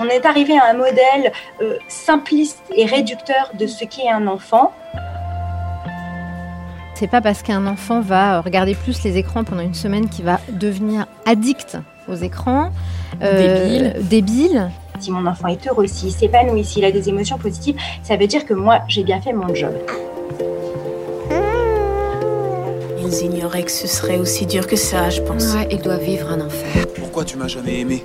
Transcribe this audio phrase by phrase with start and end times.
[0.00, 1.32] On est arrivé à un modèle
[1.62, 4.72] euh, simpliste et réducteur de ce qu'est un enfant.
[6.94, 10.40] C'est pas parce qu'un enfant va regarder plus les écrans pendant une semaine qu'il va
[10.48, 11.78] devenir addict
[12.08, 12.70] aux écrans,
[13.20, 13.96] Débile.
[14.00, 14.70] débile.
[14.98, 18.46] Si mon enfant est heureux, s'il s'épanouit, s'il a des émotions positives, ça veut dire
[18.46, 19.74] que moi, j'ai bien fait mon job.
[22.98, 25.54] Ils ignoraient que ce serait aussi dur que ça, je pense.
[25.54, 26.86] Ouais, il doit vivre un enfer.
[26.96, 28.04] Pourquoi tu m'as jamais aimé?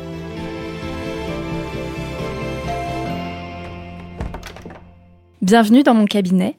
[5.41, 6.55] Bienvenue dans mon cabinet.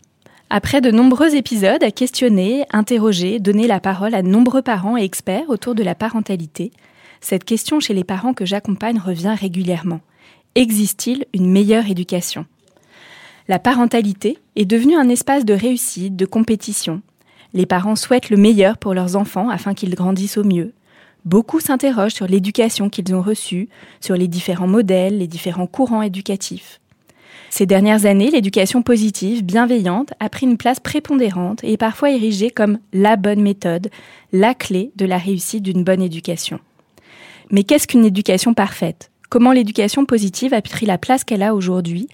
[0.51, 5.51] Après de nombreux épisodes à questionner, interroger, donner la parole à nombreux parents et experts
[5.51, 6.73] autour de la parentalité,
[7.21, 10.01] cette question chez les parents que j'accompagne revient régulièrement.
[10.57, 12.45] Existe-t-il une meilleure éducation?
[13.47, 17.03] La parentalité est devenue un espace de réussite, de compétition.
[17.55, 20.73] Les parents souhaitent le meilleur pour leurs enfants afin qu'ils grandissent au mieux.
[21.25, 23.69] Beaucoup s'interrogent sur l'éducation qu'ils ont reçue,
[24.01, 26.81] sur les différents modèles, les différents courants éducatifs.
[27.55, 32.49] Ces dernières années, l'éducation positive, bienveillante, a pris une place prépondérante et est parfois érigée
[32.49, 33.91] comme la bonne méthode,
[34.33, 36.61] la clé de la réussite d'une bonne éducation.
[37.51, 39.11] Mais qu'est-ce qu'une éducation parfaite?
[39.29, 42.09] Comment l'éducation positive a pris la place qu'elle a aujourd'hui?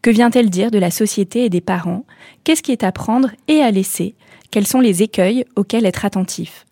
[0.00, 2.06] Que vient-elle dire de la société et des parents?
[2.44, 4.14] Qu'est-ce qui est à prendre et à laisser?
[4.52, 6.66] Quels sont les écueils auxquels être attentif?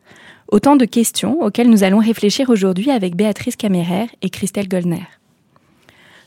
[0.47, 5.09] Autant de questions auxquelles nous allons réfléchir aujourd'hui avec Béatrice Caméraire et Christelle Goldner.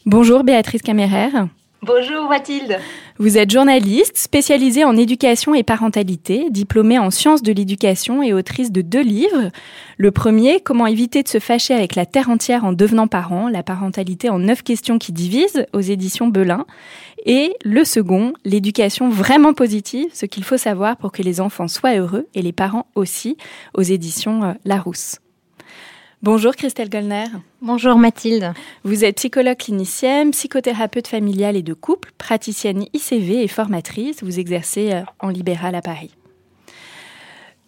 [0.05, 1.47] Bonjour Béatrice Caméraire.
[1.85, 2.79] Bonjour Mathilde.
[3.19, 8.71] Vous êtes journaliste, spécialisée en éducation et parentalité, diplômée en sciences de l'éducation et autrice
[8.71, 9.51] de deux livres.
[9.99, 13.61] Le premier, Comment éviter de se fâcher avec la terre entière en devenant parent, la
[13.61, 16.65] parentalité en neuf questions qui divisent, aux éditions Belin.
[17.27, 21.97] Et le second, L'éducation vraiment positive, ce qu'il faut savoir pour que les enfants soient
[21.97, 23.37] heureux et les parents aussi,
[23.75, 25.19] aux éditions euh, Larousse.
[26.25, 27.25] Bonjour Christelle Gollner.
[27.61, 28.51] Bonjour Mathilde.
[28.83, 34.23] Vous êtes psychologue clinicienne, psychothérapeute familiale et de couple, praticienne ICV et formatrice.
[34.23, 36.15] Vous exercez euh, en libéral à Paris.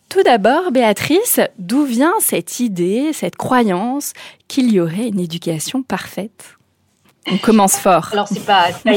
[0.09, 4.13] Tout d'abord, Béatrice, d'où vient cette idée, cette croyance
[4.47, 6.57] qu'il y aurait une éducation parfaite?
[7.31, 8.09] On commence fort.
[8.11, 8.91] Alors c'est pas, pas-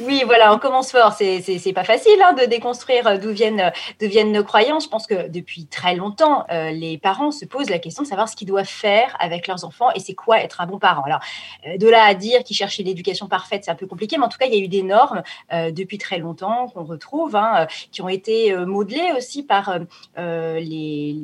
[0.00, 1.12] Oui, voilà, on commence fort.
[1.12, 4.84] C'est pas facile hein, de déconstruire d'où viennent, viennent nos croyances.
[4.84, 8.28] Je pense que depuis très longtemps, euh, les parents se posent la question de savoir
[8.28, 11.02] ce qu'ils doivent faire avec leurs enfants et c'est quoi être un bon parent.
[11.04, 11.20] Alors,
[11.66, 14.28] euh, de là à dire qu'ils cherchaient l'éducation parfaite, c'est un peu compliqué, mais en
[14.28, 15.22] tout cas, il y a eu des normes
[15.52, 19.78] euh, depuis très longtemps qu'on retrouve, hein, qui ont été modelées aussi par
[20.16, 21.16] les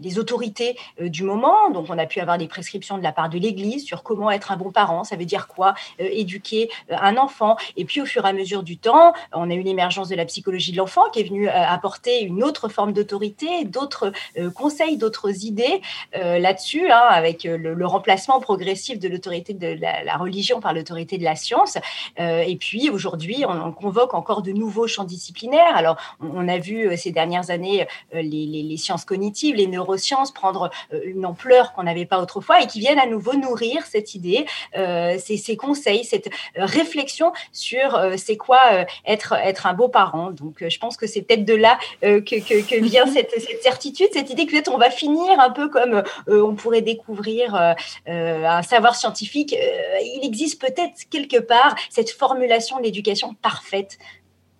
[0.00, 1.70] les autorités euh, du moment.
[1.70, 4.52] Donc, on a pu avoir des prescriptions de la part de l'Église sur comment être
[4.52, 7.56] un bon parent, ça veut dire quoi, euh, éduquer euh, un enfant.
[7.76, 10.24] Et puis, au fur et à mesure du temps, on a eu l'émergence de la
[10.24, 14.12] psychologie de l'enfant qui est venue apporter une autre forme d'autorité, d'autres
[14.54, 15.80] conseils, d'autres idées
[16.12, 21.34] là-dessus, hein, avec le, remplacement progressif de l'autorité de la, religion par l'autorité de la
[21.36, 21.78] science.
[22.18, 25.74] Et puis, aujourd'hui, on, on convoque encore de nouveaux champs disciplinaires.
[25.74, 30.70] Alors, on, a vu ces dernières années les, sciences cognitives, les neurosciences, neurosciences prendre
[31.04, 35.36] une ampleur qu'on n'avait pas autrefois et qui viennent à nouveau nourrir cette idée, ces,
[35.36, 38.60] ces, conseils, cette réflexion sur c'est quoi
[39.06, 40.30] être, être un beau parent.
[40.30, 44.30] Donc, je pense que c'est peut-être de là que, que, vient cette, cette, certitude, cette
[44.30, 47.74] idée que peut-être on va finir un peu comme on pourrait découvrir
[48.06, 49.54] un savoir scientifique.
[50.02, 53.98] il existe peut-être quelque part cette formulation de l'éducation parfaite.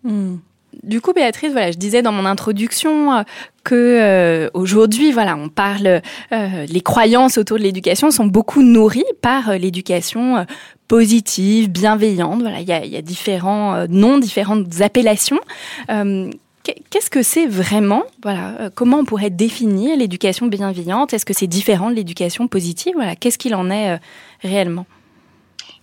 [0.03, 0.38] Hmm.
[0.83, 3.23] Du coup, Béatrice, voilà, je disais dans mon introduction euh,
[3.65, 6.01] que euh, aujourd'hui, voilà, on parle,
[6.33, 10.47] euh, les croyances autour de l'éducation sont beaucoup nourries par l'éducation
[10.89, 12.41] positive, bienveillante.
[12.41, 15.41] Voilà, il y a, différents noms, différentes appellations.
[15.89, 21.13] Qu'est-ce que c'est vraiment Voilà, comment on pourrait définir l'éducation bienveillante?
[21.13, 22.95] Est-ce que c'est différent de l'éducation positive?
[22.95, 23.99] Voilà, qu'est-ce qu'il en est
[24.43, 24.87] réellement?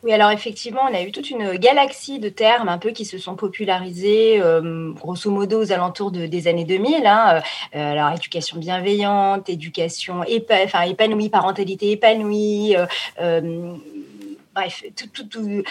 [0.04, 3.18] Oui, alors effectivement, on a eu toute une galaxie de termes un peu qui se
[3.18, 7.08] sont popularisés, euh, grosso modo, aux alentours de, des années 2000.
[7.08, 7.42] Hein.
[7.76, 12.76] Euh, alors, éducation bienveillante, éducation épanouie, parentalité épanouie,
[13.20, 13.74] euh,
[14.58, 14.84] bref,
[15.14, 15.62] toute euh,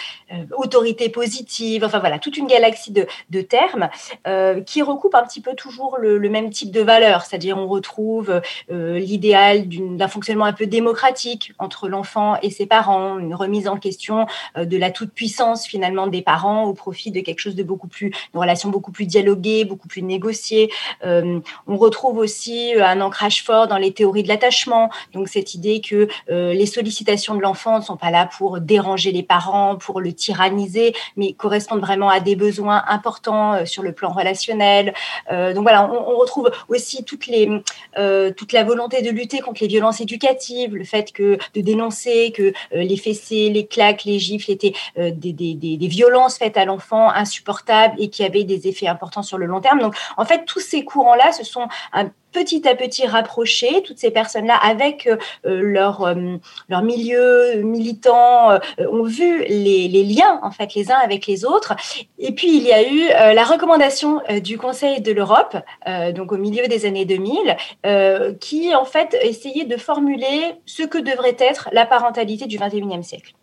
[0.55, 3.89] autorité positive, enfin voilà, toute une galaxie de, termes
[4.27, 8.41] euh, qui recoupent un petit peu toujours le, même type de valeurs, c'est-à-dire on retrouve
[8.71, 13.77] euh, l'idéal d'un fonctionnement un peu démocratique entre l'enfant et ses parents, une remise en
[13.77, 14.25] question
[14.57, 18.39] de la toute-puissance finalement des parents au profit de quelque chose de beaucoup plus, une
[18.39, 20.71] relation beaucoup plus dialoguée, beaucoup plus négociée.
[21.03, 26.07] on retrouve aussi un ancrage fort dans les théories de l'attachement, donc cette idée que
[26.29, 28.76] les sollicitations de l'enfant ne sont pas là pour déranger
[29.11, 33.91] les parents, pour le tyranniser, mais correspondent vraiment à des besoins importants euh, sur le
[33.91, 34.93] plan relationnel.
[35.31, 37.05] Euh, donc voilà, on, retrouve aussi
[37.97, 42.31] euh, toute la volonté de lutter contre les violences éducatives, le fait que de dénoncer
[42.35, 48.09] que les fessées, les claques, les gifles étaient des, violences faites à l'enfant insupportables et
[48.09, 49.79] qui avaient des effets importants sur le long terme.
[49.79, 54.11] Donc en fait, tous ces courants-là, ce sont un petit à petit rapprocher toutes ces
[54.11, 56.37] personnes-là avec euh, euh, leur, euh,
[56.69, 61.75] leur milieu militant, ont vu les, les, liens en fait les uns avec les autres.
[62.19, 65.57] Et puis il y a eu la recommandation du Conseil de l'Europe,
[66.13, 67.57] donc au milieu des années 2000,
[68.39, 73.33] qui en fait essayait de formuler ce que devrait être la parentalité du 21e siècle.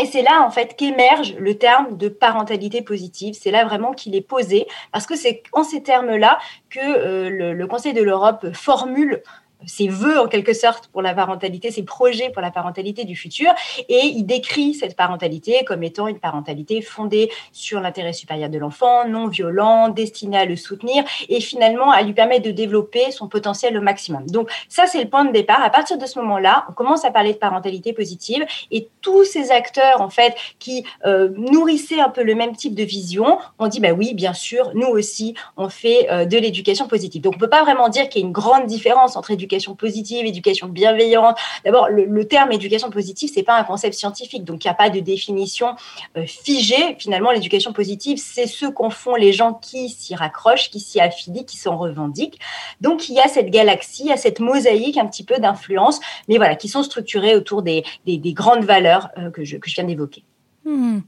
[0.00, 3.34] Et c'est là, en fait, qu'émerge le terme de parentalité positive.
[3.38, 6.38] C'est là vraiment qu'il est posé, parce que c'est en ces termes-là
[6.70, 9.22] que euh, le, le, Conseil de l'Europe formule
[9.66, 13.52] ses voeux en quelque sorte pour la parentalité, ses projets pour la parentalité du futur.
[13.88, 19.06] Et il décrit cette parentalité comme étant une parentalité fondée sur l'intérêt supérieur de l'enfant,
[19.08, 23.76] non violent, destinée à le soutenir et finalement à lui permettre de développer son potentiel
[23.76, 24.26] au maximum.
[24.26, 25.62] Donc ça, c'est le point de départ.
[25.62, 29.50] À partir de ce moment-là, on commence à parler de parentalité positive et tous ces
[29.50, 33.80] acteurs, en fait, qui euh, nourrissaient un peu le même type de vision, on dit,
[33.80, 37.22] bah oui, bien sûr, nous aussi, on fait euh, de l'éducation positive.
[37.22, 39.74] Donc on peut pas vraiment dire qu'il y a une grande différence entre éducation éducation
[39.74, 41.36] positive, éducation bienveillante.
[41.64, 44.88] D'abord, le, terme éducation positive, c'est pas un concept scientifique, donc il n'y a pas
[44.88, 45.74] de définition
[46.16, 46.96] euh, figée.
[46.98, 51.44] Finalement, l'éducation positive, c'est ce qu'en font les gens qui s'y raccrochent, qui s'y affilient,
[51.44, 52.40] qui s'en revendiquent.
[52.80, 56.00] Donc, il y a cette galaxie, il y a cette mosaïque un petit peu d'influence,
[56.28, 60.24] mais voilà, qui sont structurées autour des, grandes valeurs euh, que je viens d'évoquer.
[60.64, 61.00] Hmm.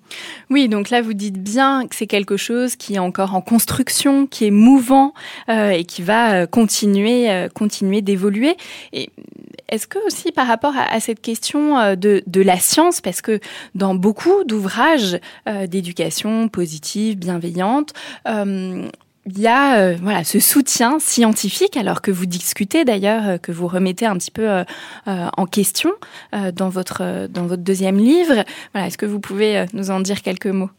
[0.50, 4.26] Oui, donc là, vous dites bien que c'est quelque chose qui est encore en construction,
[4.26, 5.14] qui est mouvant
[5.48, 8.56] euh, et qui va euh, continuer, euh, continuer d'évoluer.
[8.92, 9.10] Et
[9.68, 13.40] est-ce que aussi par rapport à, cette question de, de, la science, parce que
[13.74, 15.18] dans beaucoup d'ouvrages
[15.68, 17.94] d'éducation positive, bienveillante,
[19.26, 23.52] il y a euh, voilà ce soutien scientifique alors que vous discutez d'ailleurs euh, que
[23.52, 24.64] vous remettez un petit peu euh,
[25.06, 25.92] en question
[26.54, 28.44] dans votre dans votre deuxième livre.
[28.72, 30.70] Voilà est-ce que vous pouvez nous en dire quelques mots?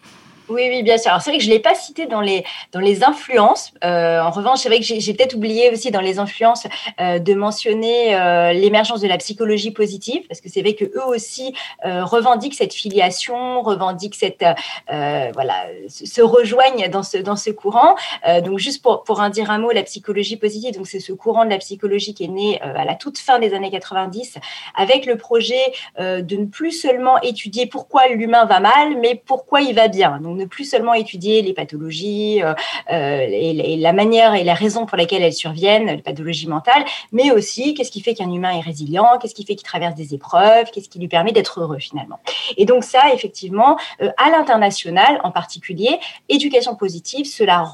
[0.47, 1.09] Oui, oui, bien sûr.
[1.09, 3.73] Alors, c'est vrai que je ne l'ai pas cité dans les, dans les influences.
[3.83, 6.67] Euh, en revanche, c'est vrai que j'ai peut-être oublié aussi dans les influences
[6.99, 11.05] euh, de mentionner euh, l'émergence de la psychologie positive, parce que c'est vrai que eux
[11.07, 14.45] aussi revendiquent cette filiation, revendiquent cette,
[14.87, 17.95] voilà, se rejoignent dans ce, dans ce courant.
[18.43, 21.45] donc, juste pour, pour en dire un mot, la psychologie positive, donc c'est ce courant
[21.45, 24.37] de la psychologie qui est né à la toute fin des années 90,
[24.75, 29.75] avec le projet de ne plus seulement étudier pourquoi l'humain va mal, mais pourquoi il
[29.75, 30.19] va bien.
[30.35, 32.53] Ne plus seulement étudier les pathologies euh,
[32.91, 37.31] euh, et, la manière et la raison pour laquelle elles surviennent, les pathologies mentales, mais
[37.31, 40.69] aussi qu'est-ce qui fait qu'un humain est résilient, qu'est-ce qui fait qu'il traverse des épreuves,
[40.71, 42.19] qu'est-ce qui lui permet d'être heureux finalement.
[42.57, 45.99] Et donc ça, effectivement, euh, à l'international en particulier,
[46.29, 47.65] éducation positive, cela,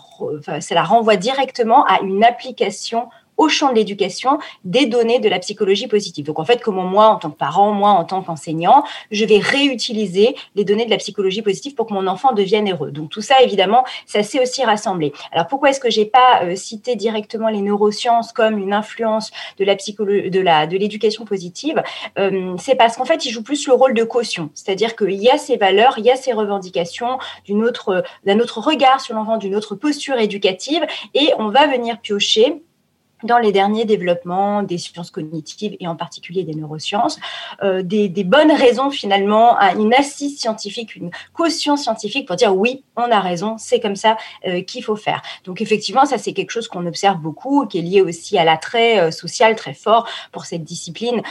[0.59, 3.09] cela renvoie directement à une application
[3.41, 6.25] au champ de l'éducation des données de la psychologie positive.
[6.25, 9.39] Donc en fait, comment moi, en tant que parent, moi, en tant qu'enseignant, je vais
[9.39, 12.91] réutiliser les données de la psychologie positive pour que mon enfant devienne heureux.
[12.91, 15.11] Donc tout ça, évidemment, ça s'est aussi rassemblé.
[15.31, 19.65] Alors pourquoi est-ce que j'ai pas euh, cité directement les neurosciences comme une influence de
[19.65, 21.81] la psychologie, de la de l'éducation positive?
[22.19, 25.29] Euh, C'est parce qu'en fait, il joue plus le rôle de caution, c'est-à-dire qu'il y
[25.29, 29.37] a ces valeurs, il y a ces revendications d'une autre d'un autre regard sur l'enfant,
[29.37, 30.83] d'une autre posture éducative,
[31.15, 32.61] et on va venir piocher
[33.23, 37.19] dans les derniers développements des sciences cognitives et en particulier des neurosciences,
[37.63, 42.83] euh, des, bonnes raisons finalement à une assise scientifique, une caution scientifique pour dire oui,
[42.95, 44.15] on a raison, c'est comme ça
[44.47, 45.21] euh, qu'il faut faire.
[45.43, 48.99] Donc effectivement, ça c'est quelque chose qu'on observe beaucoup, qui est lié aussi à l'attrait
[48.99, 51.21] euh, social très fort pour cette discipline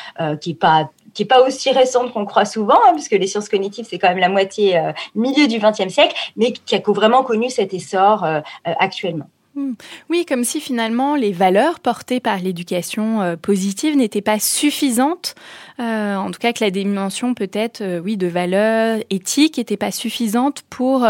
[0.41, 3.87] qui est pas qui pas aussi récente qu'on croit souvent, hein, puisque les sciences cognitives
[3.89, 4.81] c'est quand même la moitié
[5.15, 8.27] milieu du XXe siècle, mais qui a vraiment connu cet essor
[8.65, 9.27] actuellement.
[9.57, 9.73] Hmm.
[10.09, 15.35] Oui, comme si finalement les valeurs portées par l'éducation euh, positive n'étaient pas suffisantes,
[15.81, 19.91] euh, en tout cas que la dimension peut-être, euh, oui, de valeurs éthiques n'était pas
[19.91, 21.05] suffisante pour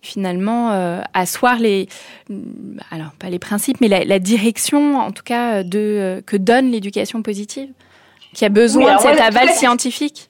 [0.00, 0.70] finalement
[1.14, 1.88] asseoir les,
[2.90, 7.68] alors pas les principes, mais la, direction, en tout cas, de que donne l'éducation positive,
[8.34, 10.28] qui a besoin de cet aval scientifique.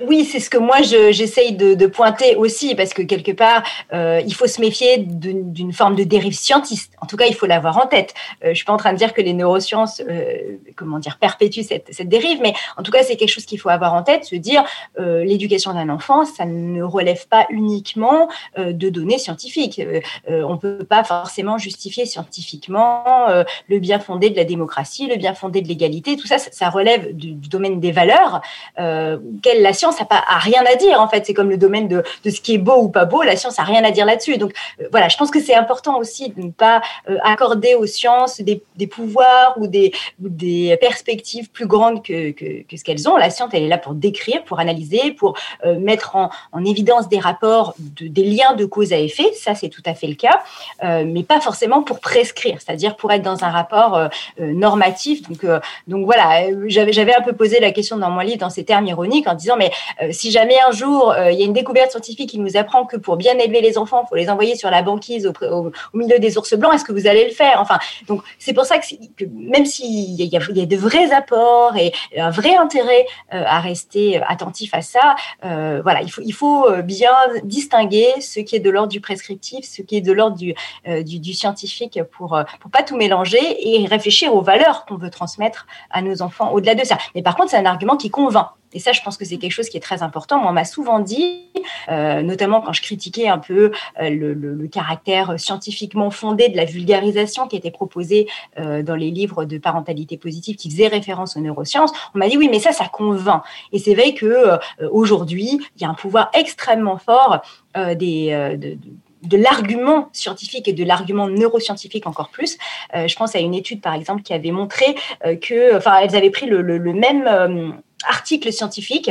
[0.00, 4.34] Oui, c'est ce que moi j'essaye de, pointer aussi, parce que quelque part, euh, il
[4.34, 6.92] faut se méfier d'une forme de dérive scientiste.
[7.00, 8.14] En tout cas, il faut l'avoir en tête.
[8.42, 11.62] Euh, je suis pas en train de dire que les neurosciences, euh, comment dire, perpétuent
[11.62, 14.34] cette, dérive, mais en tout cas, c'est quelque chose qu'il faut avoir en tête, se
[14.34, 14.64] dire
[14.98, 19.80] euh, l'éducation d'un enfant, ça ne relève pas uniquement de données scientifiques.
[20.28, 23.26] on peut pas forcément justifier scientifiquement
[23.68, 26.16] le bien fondé de la démocratie, le bien fondé de l'égalité.
[26.16, 28.40] Tout ça, ça, relève du, du, domaine des valeurs.
[28.76, 31.26] quelle la science n'a pas rien à dire en fait.
[31.26, 33.22] C'est comme le domaine de, de, ce qui est beau ou pas beau.
[33.22, 34.38] La science a rien à dire là-dessus.
[34.38, 37.86] Donc euh, voilà, je pense que c'est important aussi de ne pas euh, accorder aux
[37.86, 43.08] sciences des, des pouvoirs ou des, des, perspectives plus grandes que, que, que ce qu'elles
[43.08, 43.16] ont.
[43.16, 47.08] La science, elle est là pour décrire, pour analyser, pour euh, mettre en, en, évidence
[47.08, 49.32] des rapports, de, des liens de cause à effet.
[49.34, 50.42] Ça, c'est tout à fait le cas,
[50.82, 55.22] mais pas forcément pour prescrire, c'est-à-dire pour être dans un rapport normatif.
[55.28, 55.44] Donc,
[55.86, 59.28] donc voilà, j'avais un peu posé la question dans mon livre dans ces termes ironiques
[59.28, 59.70] en disant mais
[60.02, 62.84] euh, si jamais un jour euh, il y a une découverte scientifique qui nous apprend
[62.84, 66.18] que pour bien élever les enfants, il faut les envoyer sur la banquise au, milieu
[66.18, 67.60] des ours blancs, est-ce que vous allez le faire?
[67.60, 71.92] Enfin, donc c'est pour ça que, même s'il y, y, a de vrais apports et
[72.16, 77.12] un vrai intérêt euh, à rester attentif à ça, voilà, il faut, bien
[77.44, 82.00] distinguer ce qui est de l'ordre du prescriptif, ce qui est de l'ordre du, scientifique
[82.12, 86.50] pour pour pas tout mélanger et réfléchir aux valeurs qu'on veut transmettre à nos enfants
[86.52, 86.98] au-delà de ça.
[87.14, 88.48] Mais par contre, c'est un argument qui convainc.
[88.74, 90.40] Et ça, je pense que c'est quelque chose qui est très important.
[90.40, 91.44] Moi, on m'a souvent dit,
[91.88, 93.70] euh, notamment quand je critiquais un peu
[94.02, 98.26] euh, le, caractère scientifiquement fondé de la vulgarisation qui était proposée
[98.58, 102.36] euh, dans les livres de parentalité positive qui faisaient référence aux neurosciences, on m'a dit
[102.36, 103.42] oui, mais ça, ça convainc.
[103.72, 104.58] Et c'est vrai que
[104.90, 107.42] aujourd'hui, il y a un pouvoir extrêmement fort
[107.76, 112.58] de, l'argument scientifique et de l'argument neuroscientifique encore plus.
[112.94, 116.30] Je pense à une étude, par exemple, qui avait montré euh, que, enfin, elles avaient
[116.30, 116.62] pris le,
[116.92, 119.10] même article scientifique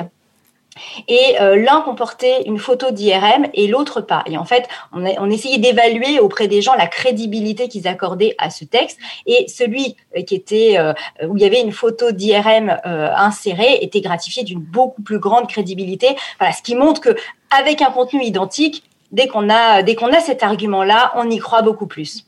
[1.08, 4.24] et euh, l'un comportait une photo d'IRM et l'autre pas.
[4.26, 8.34] Et en fait, on, a, on essayait d'évaluer auprès des gens la crédibilité qu'ils accordaient
[8.40, 8.98] à ce texte.
[9.28, 9.96] Et celui
[10.26, 10.94] qui était euh,
[11.28, 15.48] où il y avait une photo d'IRM euh, insérée était gratifié d'une beaucoup plus grande
[15.48, 16.16] crédibilité.
[16.40, 17.16] Voilà, ce qui montre que
[17.52, 18.84] avec un contenu identique,
[19.14, 22.26] dès qu'on a, dès qu'on a cet argument-là, on y croit beaucoup plus.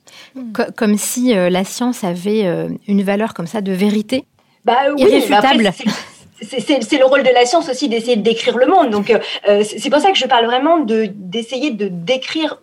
[0.78, 4.24] Comme si euh, la science avait euh, une valeur comme ça de vérité
[4.64, 5.72] bah, oui, irréfutable.
[6.42, 8.90] C'est le rôle de la science aussi d'essayer de décrire le monde.
[8.90, 12.60] Donc, euh, c'est pour ça que je parle vraiment de d'essayer de décrire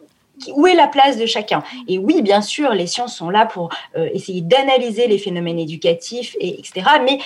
[0.55, 3.71] où est la place de chacun Et oui, bien sûr, les sciences sont là pour
[3.97, 6.87] euh, essayer d'analyser les phénomènes éducatifs, et, etc.
[7.05, 7.19] Mais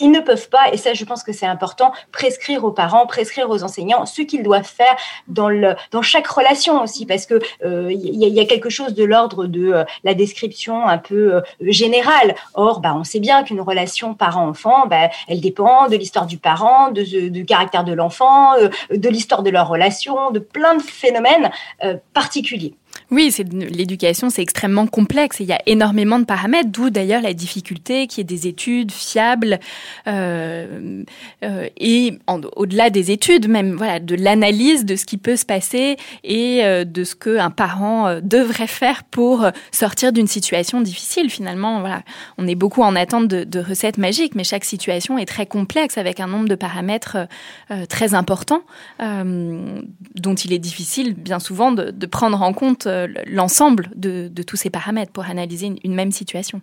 [0.00, 3.50] ils ne peuvent pas, et ça je pense que c'est important, prescrire aux parents, prescrire
[3.50, 4.96] aux enseignants ce qu'ils doivent faire
[5.28, 8.94] dans, le, dans chaque relation aussi, parce que il euh, y, y, a quelque chose
[8.94, 12.34] de l'ordre de euh, la description un peu euh, générale.
[12.54, 16.90] Or, bah, on sait bien qu'une relation parent-enfant, bah, elle dépend de l'histoire du parent,
[16.90, 21.50] de, du caractère de l'enfant, euh, de l'histoire de leur relation, de plein de phénomènes
[22.12, 22.74] particuliers.
[23.12, 27.20] Oui, c'est l'éducation, c'est extrêmement complexe et il y a énormément de paramètres, d'où d'ailleurs
[27.20, 29.60] la difficulté qu'il y ait des études fiables
[30.06, 31.04] euh,
[31.44, 32.18] euh, et
[32.56, 36.84] au-delà des études, même voilà, de l'analyse de ce qui peut se passer et euh,
[36.84, 41.28] de ce qu'un parent euh, devrait faire pour sortir d'une situation difficile.
[41.28, 42.04] Finalement, voilà,
[42.38, 46.18] on est beaucoup en attente de, recettes magiques, mais chaque situation est très complexe avec
[46.18, 47.18] un nombre de paramètres
[47.88, 48.62] très importants
[48.98, 52.88] dont il est difficile bien souvent de prendre en compte
[53.26, 56.60] l'ensemble de, tous ces paramètres pour analyser une, même situation.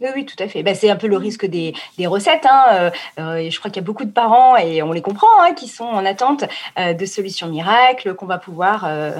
[0.00, 0.62] Oui, tout à fait.
[0.62, 1.72] Bah, c'est un peu le risque des,
[2.06, 2.46] recettes.
[2.50, 2.90] Hein.
[3.16, 5.84] je crois qu'il y a beaucoup de parents, et on les comprend, hein, qui sont
[5.84, 6.44] en attente
[6.76, 9.12] de solutions miracles qu'on va pouvoir euh,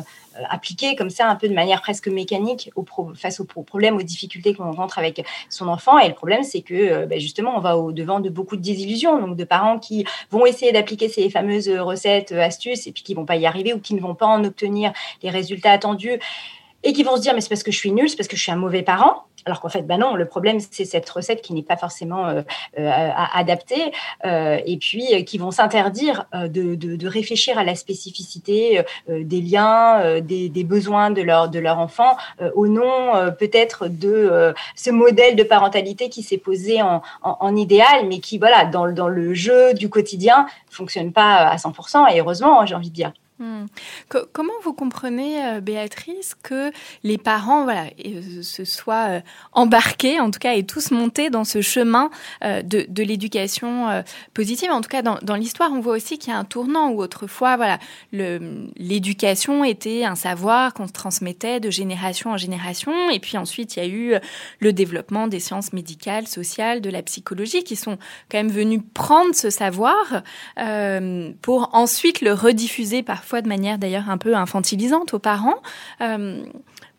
[0.49, 2.71] appliquer comme ça un peu de manière presque mécanique
[3.15, 5.99] face aux problèmes, aux difficultés qu'on rencontre avec son enfant.
[5.99, 8.63] Et le problème, c'est que euh, ben, justement, on va au devant de beaucoup de
[8.63, 13.15] désillusions, donc de parents qui vont essayer d'appliquer ces fameuses recettes, astuces, et puis qui
[13.15, 16.19] vont pas y arriver ou qui ne vont pas en obtenir les résultats attendus
[16.87, 18.37] et qui vont se dire mais c'est parce que je suis nul, c'est parce que
[18.37, 19.25] je suis un mauvais parent.
[19.45, 22.43] Alors qu'en fait, ben non, le problème, c'est cette recette qui n'est pas forcément euh,
[22.81, 23.93] euh, adaptée,
[24.25, 31.11] euh, et puis qui vont s'interdire de, réfléchir à la spécificité des liens, des, besoins
[31.11, 32.17] de leur, enfant,
[32.55, 38.39] au nom peut-être de ce modèle de parentalité qui s'est posé en, idéal, mais qui,
[38.39, 42.91] voilà, dans, dans le jeu du quotidien, fonctionne pas à 100%, et heureusement, j'ai envie
[42.91, 43.13] de dire.
[43.39, 43.67] Hmm.
[44.33, 46.73] comment vous comprenez, euh, Béatrice, que
[47.05, 49.21] les parents voilà, euh, se soient euh,
[49.53, 52.09] embarqués, en tout cas, et tous montés dans ce chemin
[52.43, 54.03] de, l'éducation
[54.33, 54.71] positive?
[54.71, 57.57] En tout cas, dans, l'histoire, on voit aussi qu'il y a un tournant où autrefois,
[57.57, 57.79] voilà,
[58.13, 63.11] l'éducation était un savoir qu'on se transmettait de génération en génération.
[63.11, 64.15] Et puis ensuite, il y a eu
[64.61, 67.99] le développement des sciences médicales, sociales, de la psychologie, qui sont
[68.31, 70.23] quand même venus prendre ce savoir
[71.43, 75.57] pour ensuite le rediffuser par parfois de manière d'ailleurs un peu infantilisante aux parents.
[76.01, 76.45] Euh,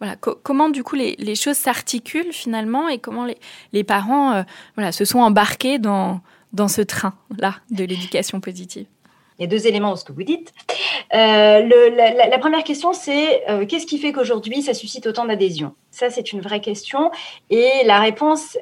[0.02, 3.26] voilà, comment du coup les, choses s'articulent finalement et comment
[3.72, 4.44] les, parents euh,
[4.76, 6.20] voilà, se sont embarqués dans,
[6.52, 8.88] dans ce train-là de l'éducation positive?
[9.40, 10.52] Il y a deux éléments dans ce que vous dites.
[11.14, 15.76] Euh, la, première question, c'est qu'est-ce qui fait qu'aujourd'hui, ça suscite autant d'adhésion?
[15.92, 17.12] Ça, c'est une vraie question.
[17.50, 18.58] Et la réponse,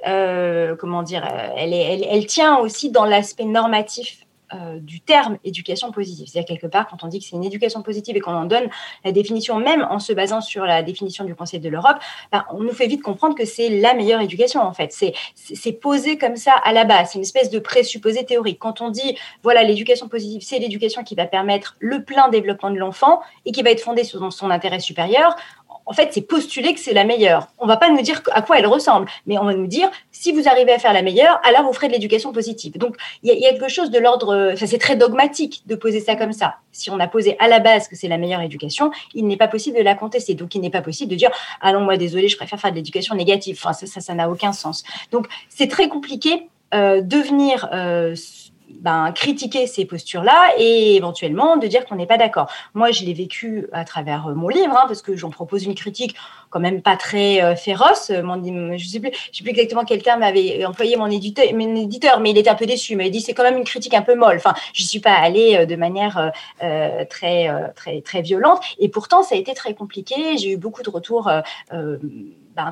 [0.78, 6.28] comment dire, elle, elle, tient aussi dans l'aspect normatif euh, du terme éducation positive.
[6.28, 8.70] C'est-à-dire quelque part, quand on dit que c'est une éducation positive et qu'on en donne
[9.04, 11.98] la définition, même en se basant sur la définition du Conseil de l'Europe,
[12.32, 14.96] ben, on nous fait vite comprendre que c'est la meilleure éducation en fait.
[15.36, 17.10] C'est posé comme ça à la base.
[17.12, 18.60] C'est une espèce de présupposé théorique.
[18.60, 22.78] Quand on dit, voilà, l'éducation positive, c'est l'éducation qui va permettre le plein développement de
[22.78, 25.36] l'enfant et qui va être fondée sur son intérêt supérieur,
[25.86, 27.48] en fait, c'est postuler que c'est la meilleure.
[27.60, 30.32] On va pas nous dire à quoi elle ressemble, mais on va nous dire si
[30.32, 32.78] vous arrivez à faire la meilleure, alors vous ferez de l'éducation positive.
[32.78, 36.16] Donc, il y, a quelque chose de l'ordre, enfin, c'est très dogmatique de poser ça
[36.16, 36.56] comme ça.
[36.72, 39.48] Si on a posé à la base que c'est la meilleure éducation, il n'est pas
[39.48, 40.34] possible de la contester.
[40.34, 41.32] Donc, il n'est pas possible de dire
[41.64, 43.60] non, moi désolé, je préfère faire de l'éducation négative.
[43.64, 44.84] Enfin, ça, ça, n'a aucun sens.
[45.12, 48.16] Donc, c'est très compliqué euh, de venir euh,
[48.82, 52.50] ben, critiquer ces postures-là et éventuellement de dire qu'on n'est pas d'accord.
[52.74, 55.76] Moi, je l'ai vécu à travers euh, mon livre, hein, parce que j'en propose une
[55.76, 56.16] critique
[56.50, 58.08] quand même pas très euh, féroce.
[58.10, 62.38] je ne sais, plus, sais plus exactement quel terme avait employé mon éditeur, mais il
[62.38, 62.94] était un peu déçu.
[62.94, 64.38] Il m'a dit c'est quand même une critique un peu molle.
[64.38, 66.32] Enfin, je ne suis pas allée euh, de manière
[67.10, 68.60] très, très, très violente.
[68.80, 70.38] Et pourtant, ça a été très compliqué.
[70.38, 71.30] J'ai eu beaucoup de retours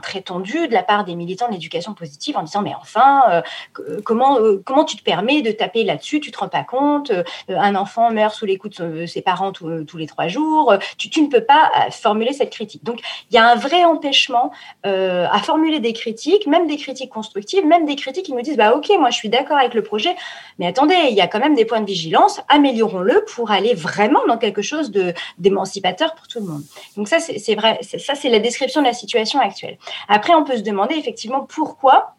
[0.02, 4.02] très tendu de la part des militants de l'éducation positive en disant mais enfin euh,
[4.04, 6.20] comment euh, comment tu te permets de taper là-dessus?
[6.20, 9.52] Tu te rends pas compte euh, un enfant meurt sous les coups de ses parents
[9.52, 12.84] tous les trois jours tu, ne peux pas formuler cette critique.
[12.84, 14.52] Donc il y a un vrai empêchement
[14.84, 18.76] à formuler des critiques même des critiques constructives même des critiques qui me disent bah
[18.76, 20.16] ok moi je suis d'accord avec le projet
[20.60, 24.26] mais attendez il y a quand même des points de vigilance améliorons-le pour aller vraiment
[24.28, 26.64] dans quelque chose de d'émancipateur pour tout le monde.
[26.98, 29.73] Donc ça c'est vrai ça c'est la description de la situation actuelle
[30.08, 32.16] après, on peut se demander effectivement pourquoi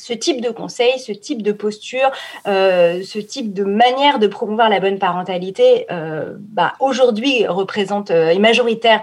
[0.00, 2.10] ce type de conseil, ce type de posture,
[2.46, 8.30] euh, ce type de manière de promouvoir la bonne parentalité, euh, bah, aujourd'hui représente euh,
[8.30, 9.00] est majoritaire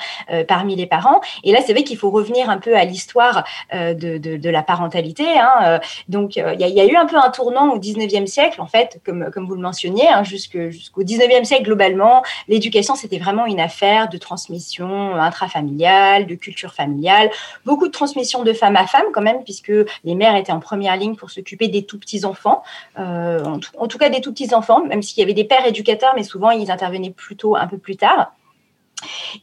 [0.48, 1.22] parmi les parents.
[1.44, 5.26] Et là, c'est vrai qu'il faut revenir un peu à l'histoire de, la parentalité.
[5.38, 5.80] Hein.
[6.08, 9.30] Donc, il y, a eu un peu un tournant au 19e siècle, en fait, comme,
[9.34, 14.18] comme vous le mentionniez, hein, jusqu'au 19e siècle globalement, l'éducation, c'était vraiment une affaire de
[14.18, 17.30] transmission intrafamiliale, de culture familiale,
[17.66, 20.87] beaucoup de transmission de femme à femme quand même, puisque les mères étaient en première
[20.96, 22.64] ligne pour s'occuper des tout petits enfants,
[22.98, 26.14] euh, en, tout, cas des tout petits enfants, même s'il y avait des pères éducateurs,
[26.16, 28.32] mais souvent ils intervenaient plutôt un peu plus tard.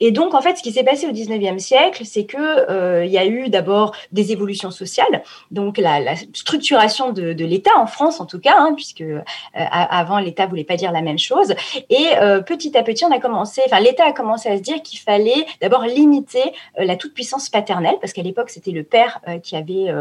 [0.01, 2.37] Et donc, en fait, ce qui s'est passé au 19e siècle, c'est que
[2.71, 7.87] euh, il y a eu d'abord des évolutions sociales, donc la, structuration de, l'État en
[7.87, 9.21] France, en tout cas, hein, puisque euh,
[9.53, 11.55] avant l'État voulait pas dire la même chose.
[11.91, 14.83] Et euh, petit à petit, on a commencé, enfin, l'État a commencé à se dire
[14.83, 19.57] qu'il fallait d'abord limiter la toute puissance paternelle, parce qu'à l'époque, c'était le père qui
[19.57, 19.93] avait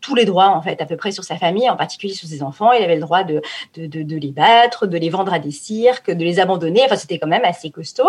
[0.00, 2.42] tous les droits, en fait, à peu près sur sa famille, en particulier sur ses
[2.42, 2.72] enfants.
[2.72, 3.40] Il avait le droit de
[3.76, 6.82] les battre, de les vendre à des cirques, de les abandonner.
[6.84, 8.08] Enfin, c'était quand même assez costaud.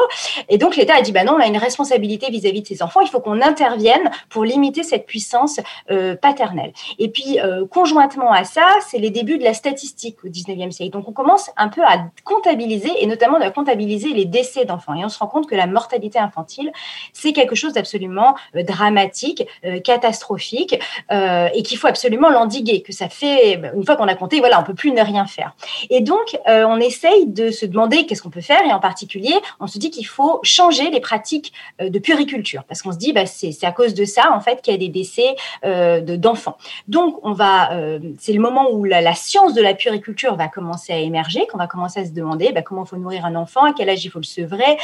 [0.49, 3.01] Et donc l'État a dit bah non, on a une responsabilité vis-à-vis de ses enfants,
[3.01, 5.59] il faut qu'on intervienne pour limiter cette puissance
[5.91, 6.73] euh, paternelle.
[6.97, 10.91] Et puis euh, conjointement à ça, c'est les débuts de la statistique au 19e siècle.
[10.91, 14.95] Donc on commence un peu à comptabiliser et notamment à comptabiliser les décès d'enfants.
[14.95, 16.71] Et on se rend compte que la mortalité infantile,
[17.13, 19.45] c'est quelque chose d'absolument euh, dramatique,
[19.83, 24.59] catastrophique et qu'il faut absolument l'endiguer, que ça fait une fois qu'on a compté, voilà,
[24.59, 25.53] on peut plus ne rien faire.
[25.89, 29.67] Et donc on essaye de se demander qu'est-ce qu'on peut faire et en particulier, on
[29.67, 33.25] se dit qu'il faut changer les pratiques euh, de puriculture parce qu'on se dit bah,
[33.25, 36.57] c'est à cause de ça en fait qu'il y a des décès euh, d'enfants.
[36.87, 40.93] Donc on va, euh, c'est le moment où la, science de la puriculture va commencer
[40.93, 43.63] à émerger, qu'on va commencer à se demander bah, comment il faut nourrir un enfant,
[43.63, 44.77] à quel âge il faut le sevrer,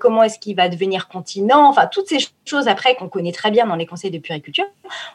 [0.00, 2.30] comment est-ce qu'il va devenir continent, enfin toutes ces choses
[2.66, 4.64] après qu'on connaît très bien dans les conseils de puriculture,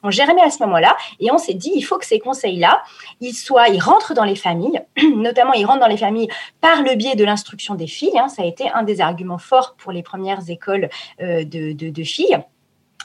[0.03, 2.83] on germait à ce moment-là et on s'est dit il faut que ces conseils-là,
[3.21, 4.81] ils soient, ils rentrent dans les familles,
[5.15, 6.29] notamment ils rentrent dans les familles
[6.61, 8.17] par le biais de l'instruction des filles.
[8.17, 10.89] Hein, ça a été un des arguments forts pour les premières écoles
[11.21, 12.39] euh, de, filles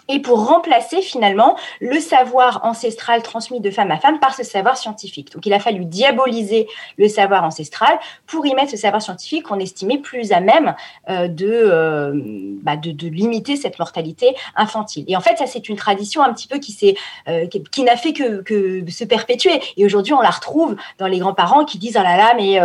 [0.08, 4.76] et pour remplacer finalement le savoir ancestral transmis de femme à femme par ce savoir
[4.76, 5.32] scientifique.
[5.32, 9.58] Donc il a fallu diaboliser le savoir ancestral pour y mettre ce savoir scientifique qu'on
[9.58, 10.74] estimait plus à même
[11.08, 12.12] euh, euh,
[12.62, 15.04] bah, de, de, limiter cette mortalité infantile.
[15.08, 16.96] Et en fait, ça c'est une tradition un petit peu qui,
[17.28, 18.44] euh, qui, n'a fait que,
[18.90, 19.60] se perpétuer.
[19.76, 22.60] Et aujourd'hui, on la retrouve dans les grands-parents qui disent, oh là là, mais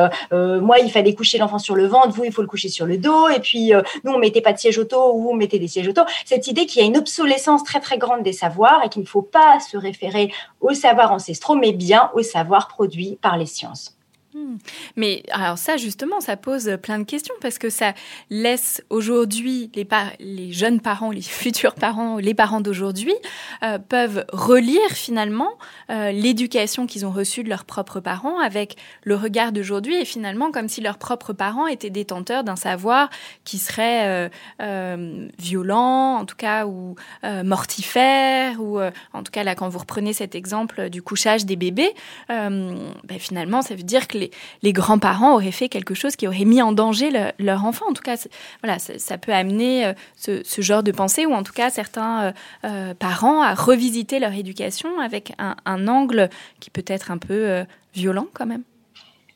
[0.60, 2.97] moi, il fallait coucher l'enfant sur le ventre, vous, il faut le coucher sur le
[2.97, 3.71] dos, et puis
[4.04, 6.02] nous, on mettait pas de siège auto, ou on mettait des sièges auto.
[6.25, 9.04] Cette idée qu'il y a une obsolescence l'essence très très grande des savoirs et qu'il
[9.04, 13.46] ne faut pas se référer aux savoirs ancestraux, mais bien aux savoirs produits par les
[13.46, 13.99] sciences.
[14.39, 14.58] Hmm.
[14.95, 17.93] Mais alors ça, justement, ça pose plein de questions parce que ça
[18.30, 19.71] laisse aujourd'hui
[20.19, 23.13] les, jeunes parents, les futurs parents, les parents d'aujourd'hui
[23.63, 25.49] euh, peuvent relire finalement
[25.89, 30.52] euh, l'éducation qu'ils ont reçue de leurs propres parents avec le regard d'aujourd'hui et finalement
[30.52, 33.10] comme si leurs propres parents étaient détenteurs d'un savoir
[33.43, 34.30] qui serait
[34.62, 36.95] euh, violent, en tout cas, ou
[37.43, 41.93] mortifère, ou en tout cas là, quand vous reprenez cet exemple du couchage des bébés,
[42.28, 44.32] ben, finalement, ça veut dire que les,
[44.73, 47.86] grands-parents auraient fait quelque chose qui aurait mis en danger leur enfant.
[47.89, 48.15] En tout cas,
[48.63, 52.32] voilà, ça, peut amener euh, ce, genre de pensée, ou en tout cas certains euh,
[52.65, 58.28] euh, parents à revisiter leur éducation avec un angle qui peut être un peu violent
[58.34, 58.63] quand même.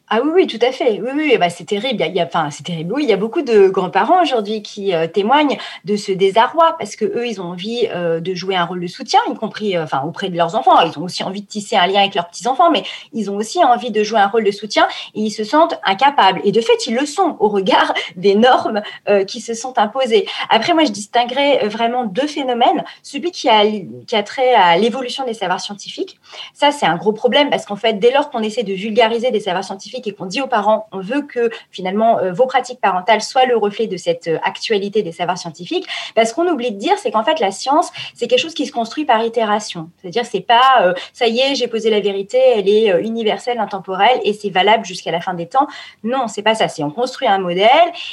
[0.09, 0.99] Ah oui, oui, tout à fait.
[1.01, 2.03] Oui, oui, bah, c'est terrible.
[2.05, 2.93] Il y a, enfin, c'est terrible.
[2.93, 6.97] Oui, il y a beaucoup de grands-parents aujourd'hui qui euh, témoignent de ce désarroi parce
[6.97, 9.85] que eux, ils ont envie euh, de jouer un rôle de soutien, y compris, euh,
[9.85, 10.79] enfin, auprès de leurs enfants.
[10.81, 13.37] Ils ont aussi envie de tisser un lien avec leurs petits enfants, mais ils ont
[13.37, 16.41] aussi envie de jouer un rôle de soutien et ils se sentent incapables.
[16.43, 18.81] Et de fait, ils le sont au regard des normes
[19.27, 20.27] qui se sont imposées.
[20.49, 22.83] Après, moi, je distinguerais vraiment deux phénomènes.
[23.01, 23.63] Celui qui a,
[24.05, 26.19] qui a trait à l'évolution des savoirs scientifiques.
[26.53, 29.39] Ça, c'est un gros problème parce qu'en fait, dès lors qu'on essaie de vulgariser des
[29.39, 33.21] savoirs scientifiques et qu'on dit aux parents, on veut que finalement euh, vos pratiques parentales
[33.21, 35.87] soient le reflet de cette euh, actualité des savoirs scientifiques.
[36.15, 38.65] Parce ce qu'on oublie de dire, c'est qu'en fait la science, c'est quelque chose qui
[38.65, 39.89] se construit par itération.
[40.01, 44.19] C'est-à-dire, c'est pas euh, ça y est, j'ai posé la vérité, elle est universelle, intemporelle
[44.23, 45.67] et c'est valable jusqu'à la fin des temps.
[46.03, 46.67] Non, c'est pas ça.
[46.67, 47.69] C'est on construit un modèle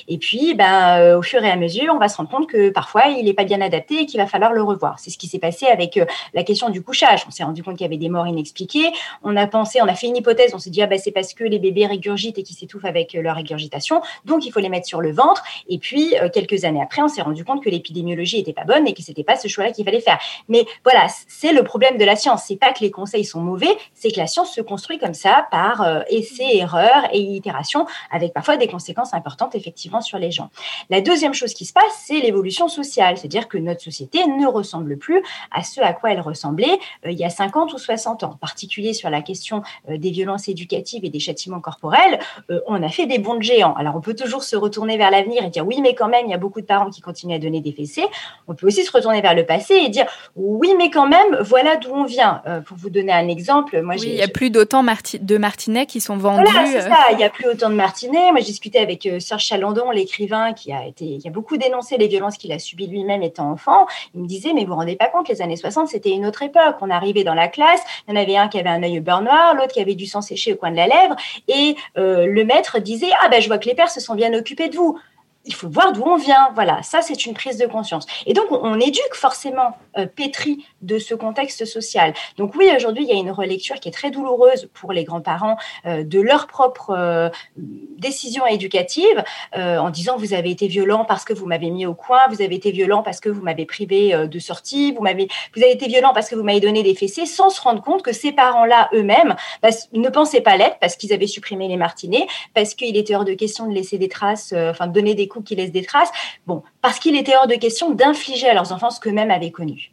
[0.09, 3.07] et puis, ben, au fur et à mesure, on va se rendre compte que parfois
[3.07, 4.99] il n'est pas bien adapté et qu'il va falloir le revoir.
[4.99, 5.99] C'est ce qui s'est passé avec
[6.35, 7.25] la question du couchage.
[7.27, 8.91] On s'est rendu compte qu'il y avait des morts inexpliquées.
[9.23, 10.53] On a pensé, on a fait une hypothèse.
[10.55, 13.15] On s'est dit ah ben c'est parce que les bébés régurgitent et qui s'étouffent avec
[13.15, 14.03] euh, leur régurgitation.
[14.25, 15.43] Donc, il faut les mettre sur le ventre.
[15.69, 18.87] Et puis, euh, quelques années après, on s'est rendu compte que l'épidémiologie n'était pas bonne
[18.87, 20.19] et que c'était pas ce choix-là qu'il fallait faire.
[20.49, 22.45] Mais voilà, c'est le problème de la science.
[22.47, 25.47] C'est pas que les conseils sont mauvais, c'est que la science se construit comme ça
[25.51, 30.51] par euh, essais, erreurs et itérations, avec parfois des conséquences importantes effectivement sur les gens.
[30.91, 34.99] La deuxième chose qui se passe, c'est l'évolution sociale, c'est-à-dire que notre société ne ressemble
[34.99, 38.37] plus à ce à quoi elle ressemblait il y a 50 ou 60 ans, en
[38.37, 42.19] particulier sur la question des violences éducatives et des châtiments corporelle,
[42.51, 43.75] euh, on a fait des bons de géants.
[43.75, 46.31] Alors, on peut toujours se retourner vers l'avenir et dire oui, mais quand même, il
[46.31, 48.07] y a beaucoup de parents qui continuent à donner des fessées.
[48.49, 51.77] On peut aussi se retourner vers le passé et dire oui, mais quand même, voilà
[51.77, 52.43] d'où on vient.
[52.47, 56.01] Euh, pour vous donner un exemple, moi, il n'y a plus d'autant de Martinet qui
[56.01, 56.45] sont vendus.
[56.51, 56.89] Voilà, c'est euh.
[56.89, 56.99] ça.
[57.13, 58.33] Il n'y a plus autant de Martinet.
[58.33, 62.09] Moi, j'ai discuté avec Serge Chalandon, l'écrivain, qui a été, qui a beaucoup dénoncé les
[62.09, 63.87] violences qu'il a subies lui-même étant enfant.
[64.15, 66.43] Il me disait, mais vous vous rendez pas compte, les années 60, c'était une autre
[66.43, 66.77] époque.
[66.81, 69.03] On arrivait dans la classe, il y en avait un qui avait un œil au
[69.03, 71.17] beurre noir, l'autre qui avait du sang séché au coin de la lèvre,
[71.51, 74.33] et euh, le maître disait ah ben je vois que les pères se sont bien
[74.33, 74.99] occupés de vous
[75.47, 76.51] il faut voir d'où on vient.
[76.55, 78.07] Voilà, ça c'est une prise de conscience.
[78.27, 82.13] Et donc on, éduque forcément euh, pétri de ce contexte social.
[82.37, 85.57] Donc oui, aujourd'hui il y a une relecture qui est très douloureuse pour les grands-parents
[85.87, 89.25] euh, de leur propre euh, décision éducative
[89.55, 92.55] en disant vous avez été violent parce que vous m'avez mis au coin, vous avez
[92.55, 96.13] été violent parce que vous m'avez privé de sortie, vous m'avez vous avez été violent
[96.15, 99.37] parce que vous m'avez donné des fessées, sans se rendre compte que ces parents-là eux-mêmes
[99.63, 103.25] bah, ne pensaient pas l'être parce qu'ils avaient supprimé les martinets, parce qu'il était hors
[103.25, 106.11] de question de laisser des traces, enfin de donner des qui laissent des traces.
[106.47, 109.93] Bon, parce qu'il était hors de question d'infliger à leurs enfants ce qu'eux-mêmes avaient connu.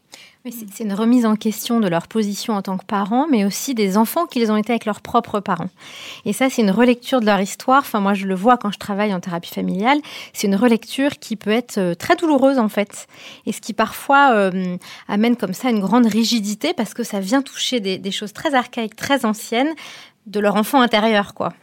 [0.51, 3.97] C'est une remise en question de leur position en tant que parents, mais aussi des
[3.97, 5.69] enfants qu'ils ont été avec leurs propres parents.
[6.25, 7.79] Et ça, c'est une relecture de leur histoire.
[7.79, 9.99] Enfin, moi, je le vois quand je travaille en thérapie familiale.
[10.33, 13.07] C'est une relecture qui peut être euh, très douloureuse, en fait.
[13.45, 17.41] Et ce qui parfois euh, amène comme ça une grande rigidité parce que ça vient
[17.41, 19.73] toucher des, des choses très archaïques, très anciennes
[20.27, 21.53] de leur enfant intérieur, quoi.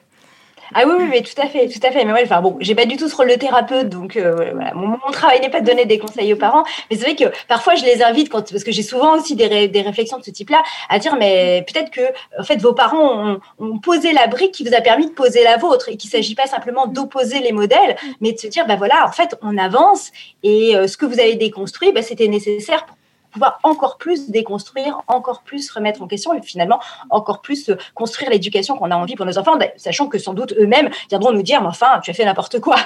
[0.72, 2.04] Ah oui, oui, mais tout à fait, tout à fait.
[2.04, 4.72] Mais ouais, enfin bon, j'ai pas du tout ce rôle de thérapeute, donc euh, voilà,
[4.74, 6.64] mon, travail n'est pas de donner des conseils aux parents.
[6.90, 9.68] Mais c'est vrai que parfois je les invite quand, parce que j'ai souvent aussi des,
[9.68, 12.00] des réflexions de ce type-là, à dire mais peut-être que
[12.38, 15.56] en fait vos parents ont, posé la brique qui vous a permis de poser la
[15.56, 19.06] vôtre et qu'il s'agit pas simplement d'opposer les modèles, mais de se dire bah voilà,
[19.06, 20.10] en fait on avance
[20.42, 22.96] et euh, ce que vous avez déconstruit, bah, c'était nécessaire pour
[23.34, 26.78] pouvoir encore plus déconstruire, encore plus remettre en question et finalement
[27.10, 30.54] encore plus euh, construire l'éducation qu'on a envie pour nos enfants, sachant que sans doute
[30.58, 32.76] eux-mêmes viendront nous dire, mais enfin, tu as fait n'importe quoi.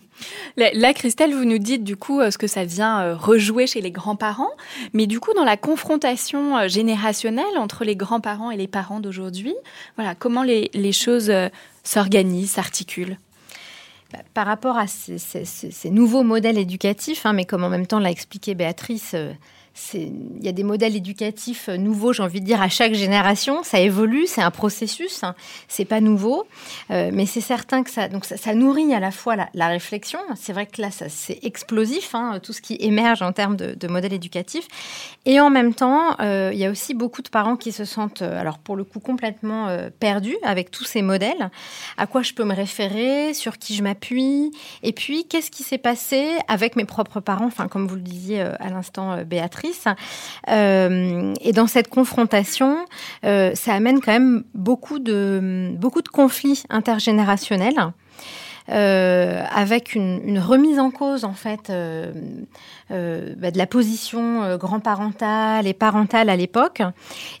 [0.56, 3.80] Là, Christelle, vous nous dites du coup euh, ce que ça vient euh, rejouer chez
[3.80, 4.50] les grands-parents,
[4.92, 9.54] mais du coup, dans la confrontation générationnelle entre les grands-parents et les parents d'aujourd'hui,
[9.96, 11.32] voilà, comment les, choses
[11.84, 13.18] s'organisent, s'articulent?
[14.12, 18.10] Bah, par rapport à ces, nouveaux modèles éducatifs, hein, mais comme en même temps l'a
[18.10, 19.14] expliqué Béatrice,
[19.94, 23.64] il y a des modèles éducatifs nouveaux, j'ai envie de dire, à chaque génération.
[23.64, 25.34] Ça évolue, c'est un processus, hein.
[25.66, 26.46] c'est pas nouveau,
[26.90, 28.08] euh, mais c'est certain que ça,
[28.54, 30.20] nourrit à la fois la, réflexion.
[30.36, 34.12] C'est vrai que là, c'est explosif, hein, tout ce qui émerge en termes de, modèles
[34.12, 34.68] éducatifs.
[35.26, 38.22] Et en même temps, euh, il y a aussi beaucoup de parents qui se sentent,
[38.22, 41.50] euh, alors pour le coup, complètement perdus avec tous ces modèles.
[41.96, 45.78] À quoi je peux me référer, sur qui je m'appuie, et puis qu'est-ce qui s'est
[45.78, 49.63] passé avec mes propres parents, enfin comme vous le disiez à l'instant, Béatrice
[50.48, 52.76] euh, et dans cette confrontation,
[53.24, 57.92] euh, ça amène quand même beaucoup de, beaucoup de conflits intergénérationnels.
[58.70, 61.70] Euh, avec une, remise en cause en fait
[62.88, 66.82] bah, de la position grand-parentale et parentale à l'époque.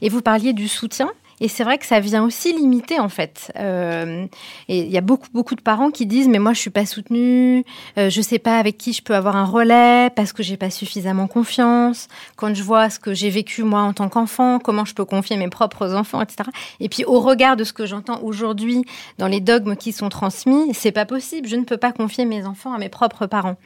[0.02, 1.10] Et vous parliez du soutien.
[1.40, 3.52] Et c'est vrai que ça vient aussi limiter en fait.
[3.58, 4.26] Euh,
[4.68, 6.86] et il y a beaucoup beaucoup de parents qui disent mais moi je suis pas
[6.86, 7.64] soutenue,
[7.98, 10.70] euh, je sais pas avec qui je peux avoir un relais parce que j'ai pas
[10.70, 12.08] suffisamment confiance.
[12.36, 15.36] Quand je vois ce que j'ai vécu moi en tant qu'enfant, comment je peux confier
[15.36, 16.48] mes propres enfants, etc.
[16.80, 18.84] Et puis au regard de ce que j'entends aujourd'hui
[19.18, 21.48] dans les dogmes qui sont transmis, c'est pas possible.
[21.48, 23.56] Je ne peux pas confier mes enfants à mes propres parents.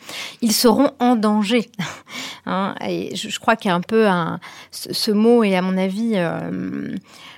[0.43, 1.71] Ils seront en danger.
[2.47, 4.07] hein et je, crois qu'il y a un peu
[4.71, 6.13] ce, mot est à mon avis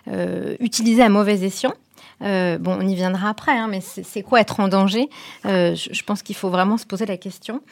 [0.09, 1.75] euh, euh, utilisé à mauvais escient.
[2.23, 5.09] Euh, bon, on y viendra après, hein, mais c'est quoi être en danger?
[5.47, 7.63] Euh, je, pense qu'il faut vraiment se poser la question.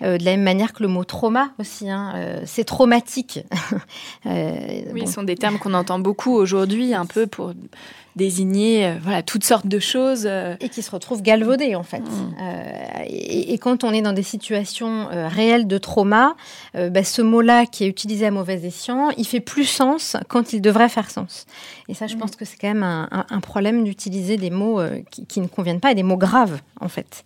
[0.00, 3.40] de la même manière que le mot trauma aussi, hein, c'est traumatique.
[4.26, 7.52] oui, ce sont des termes qu'on entend beaucoup aujourd'hui, un peu pour
[8.16, 10.54] désigner euh, voilà toutes sortes de choses euh.
[10.60, 12.00] et qui se retrouvent galvaudées en fait.
[12.00, 12.34] Mm.
[12.40, 16.34] Euh, et, quand on est dans des situations réelles de trauma,
[16.74, 20.60] bah, ce mot-là qui est utilisé à mauvais escient, il fait plus sens quand il
[20.60, 21.46] devrait faire sens.
[21.88, 22.18] Et ça, je mm.
[22.18, 24.80] pense que c'est quand même un, problème d'utiliser des mots
[25.28, 27.24] qui, ne conviennent pas et des mots graves en fait.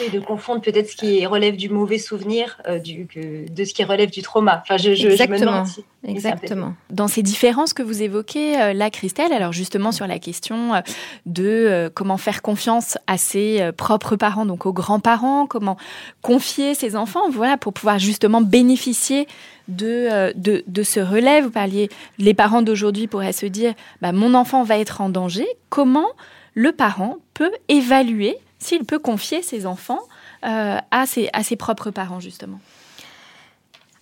[0.00, 3.84] Oui, de confondre peut-être ce qui relève du mauvais souvenir du, que, de ce qui
[3.84, 4.62] relève du trauma.
[4.62, 5.64] Enfin, je, je, Exactement.
[6.04, 6.74] Exactement.
[6.90, 10.80] Dans ces différences que vous évoquez, là, Christelle, alors justement sur la question euh,
[11.24, 15.76] de euh, comment faire confiance à ses euh, propres parents, donc aux grands-parents, comment
[16.20, 19.28] confier ses enfants, voilà, pour pouvoir justement bénéficier
[19.68, 21.40] de, de, ce relais.
[21.40, 25.46] Vous parliez, les parents d'aujourd'hui pourraient se dire, bah, mon enfant va être en danger.
[25.70, 26.08] Comment
[26.54, 30.00] le parent peut évaluer s'il peut confier ses enfants
[30.42, 32.60] à, ses, à ses propres parents, justement?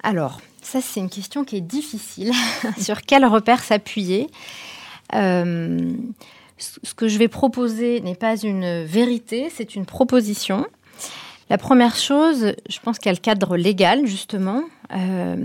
[0.03, 2.33] Alors, ça, c'est une question qui est difficile.
[2.79, 4.29] Sur quel repère s'appuyer?
[5.13, 10.67] Ce que je vais proposer n'est pas une vérité, c'est une proposition.
[11.51, 14.63] La première chose, je pense qu'il y a le cadre légal, justement.
[14.93, 15.37] Euh,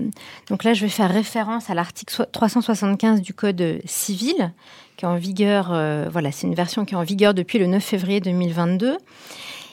[0.50, 4.52] donc là, je vais faire référence à l'article 375 du Code civil,
[4.96, 7.68] qui est en vigueur, euh, voilà, c'est une version qui est en vigueur depuis le
[7.68, 8.98] 9 février 2022,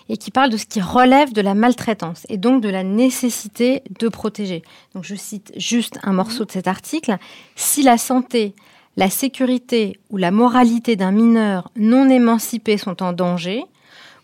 [0.08, 3.82] et qui parle de ce qui relève de la maltraitance, et donc de la nécessité
[3.98, 4.62] de protéger.
[4.94, 7.16] Donc je cite juste un morceau de cet article.
[7.54, 8.54] Si la santé,
[8.96, 13.64] la sécurité ou la moralité d'un mineur non émancipé sont en danger,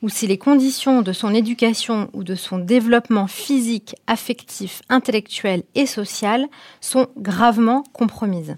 [0.03, 5.87] ou si les conditions de son éducation ou de son développement physique, affectif, intellectuel et
[5.87, 6.47] social
[6.81, 8.57] sont gravement compromises.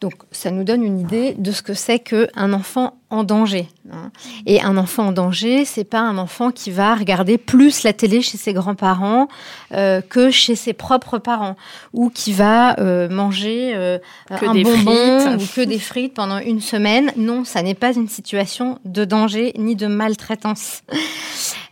[0.00, 3.68] Donc ça nous donne une idée de ce que c'est qu'un enfant en danger.
[3.92, 4.10] Hein.
[4.46, 8.22] Et un enfant en danger, c'est pas un enfant qui va regarder plus la télé
[8.22, 9.28] chez ses grands-parents
[9.74, 11.56] euh, que chez ses propres parents,
[11.92, 13.98] ou qui va euh, manger euh,
[14.30, 17.12] un bonbon ou que des frites pendant une semaine.
[17.16, 20.82] Non, ça n'est pas une situation de danger ni de maltraitance.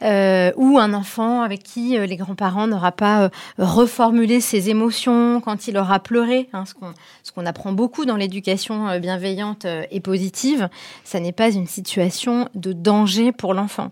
[0.02, 5.76] Euh, ou un enfant avec qui les grands-parents n'aura pas reformulé ses émotions quand il
[5.76, 10.68] aura pleuré, hein, ce qu'on apprend beaucoup dans l'éducation bienveillante et positive,
[11.04, 13.90] ça n'est pas une situation de danger pour l'enfant.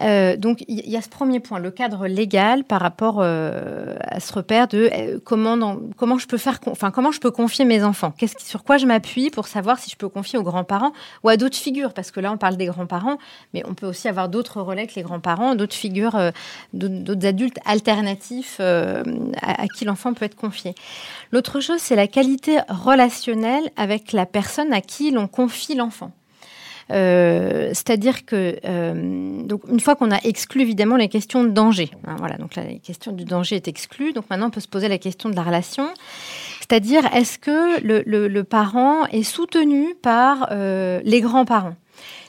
[0.00, 4.20] Euh, donc il y, a ce premier point, le cadre légal par rapport euh, à
[4.20, 7.82] ce repère de euh, comment, comment je peux faire, enfin comment je peux confier mes
[7.82, 8.12] enfants?
[8.16, 10.92] Qu'est-ce sur quoi je m'appuie pour savoir si je peux confier aux grands-parents
[11.24, 13.18] ou à d'autres figures, parce que là on parle des grands-parents,
[13.54, 16.16] mais on peut aussi avoir d'autres relais que les grands-parents, d'autres figures,
[16.72, 19.02] d'autres adultes alternatifs à,
[19.42, 20.74] à qui l'enfant peut être confié.
[21.32, 26.12] L'autre chose, c'est la qualité relationnelle avec la personne à qui l'on confie l'enfant.
[26.90, 31.90] Euh, c'est-à-dire que euh, donc une fois qu'on a exclu évidemment les questions de danger,
[32.06, 34.12] hein, voilà, donc la question du danger est exclue.
[34.12, 35.88] Donc maintenant on peut se poser la question de la relation,
[36.60, 41.76] c'est-à-dire est-ce que le, parent est soutenu par euh, les grands-parents?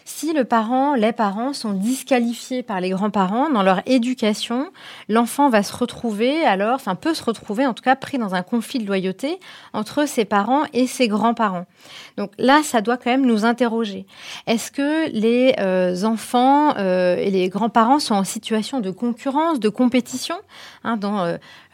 [0.10, 4.72] Si le parent, les parents sont disqualifiés par les grands-parents dans leur éducation,
[5.08, 8.42] l'enfant va se retrouver alors, enfin peut se retrouver en tout cas pris dans un
[8.42, 9.40] conflit de loyauté
[9.72, 11.68] entre ses parents et ses grands-parents.
[12.18, 14.08] Donc là, ça doit quand même nous interroger.
[14.48, 19.70] Est-ce que les euh, enfants euh, et les grands-parents sont en situation de concurrence, de
[19.70, 20.36] compétition
[20.84, 21.20] hein, dans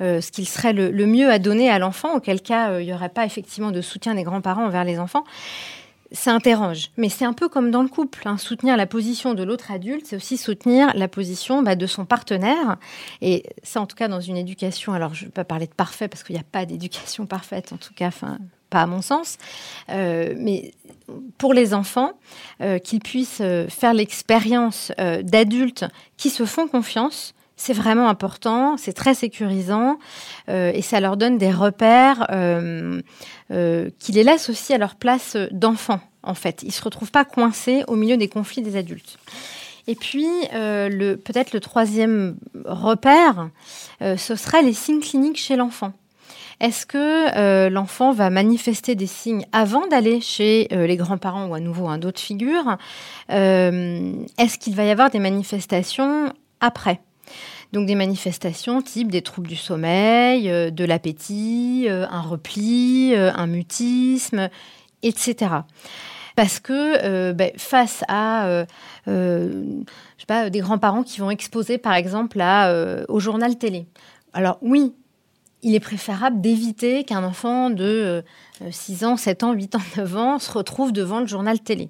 [0.01, 2.93] euh, ce qu'il serait le, le, mieux à donner à l'enfant, auquel cas il n'y
[2.93, 5.23] aurait pas effectivement de soutien des grands-parents envers les enfants?
[6.15, 6.91] Ça interroge.
[6.97, 8.27] Mais c'est un peu comme dans le couple.
[8.27, 8.37] Hein.
[8.37, 12.77] Soutenir la position de l'autre adulte, c'est aussi soutenir la position bah, de son partenaire.
[13.21, 15.73] Et ça, en tout cas, dans une éducation, alors je ne vais pas parler de
[15.73, 19.01] parfait parce qu'il n'y a pas d'éducation parfaite, en tout cas, enfin, pas à mon
[19.01, 19.37] sens.
[19.89, 20.73] Euh, mais
[21.37, 22.13] pour les enfants,
[22.61, 24.91] euh, qu'ils puissent euh, faire l'expérience
[25.23, 25.85] d'adultes
[26.17, 29.97] qui se font confiance, c'est vraiment important, c'est très sécurisant
[30.49, 32.27] et ça leur donne des repères
[33.49, 36.63] qui les laissent aussi à leur place d'enfants, en fait.
[36.63, 39.17] Ils ne se retrouvent pas coincés au milieu des conflits des adultes.
[39.87, 43.49] Et puis, le, peut-être le troisième repère,
[44.01, 45.93] ce serait les signes cliniques chez l'enfant.
[46.59, 51.87] Est-ce que l'enfant va manifester des signes avant d'aller chez les grands-parents ou à nouveau
[51.87, 52.77] hein, d'autres figures
[53.29, 56.99] Est-ce qu'il va y avoir des manifestations après?
[57.73, 63.31] Donc des manifestations type des troubles du sommeil, euh, de l'appétit, euh, un repli, euh,
[63.35, 64.49] un mutisme,
[65.03, 65.51] etc.
[66.35, 68.65] Parce que ben, face à
[69.07, 72.43] des grands-parents qui vont exposer par exemple
[73.07, 73.85] au journal télé.
[74.33, 74.93] Alors oui,
[75.61, 78.21] il est préférable d'éviter qu'un enfant de
[78.69, 81.89] 6 ans, 7 ans, 8 ans, 9 ans se retrouve devant le journal télé.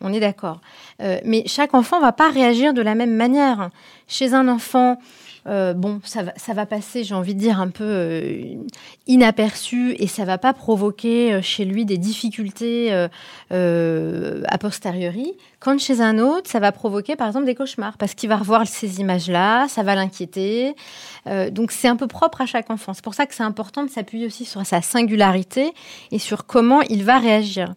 [0.00, 0.60] On est d'accord.
[0.98, 3.70] mais chaque enfant va pas réagir de la même manière.
[4.08, 4.98] Chez un enfant,
[5.46, 8.42] euh, bon, ça va, passer, j'ai envie de dire, un peu euh,
[9.06, 12.92] inaperçu et ça va pas provoquer euh, chez lui des difficultés
[13.50, 15.32] a posteriori.
[15.58, 18.66] Quand chez un autre, ça va provoquer par exemple des cauchemars parce qu'il va revoir
[18.66, 20.74] ces images-là, ça va l'inquiéter.
[21.50, 22.94] donc c'est un peu propre à chaque enfant.
[22.94, 25.72] C'est pour ça que c'est important de s'appuyer aussi sur sa singularité
[26.10, 27.74] et sur comment il va réagir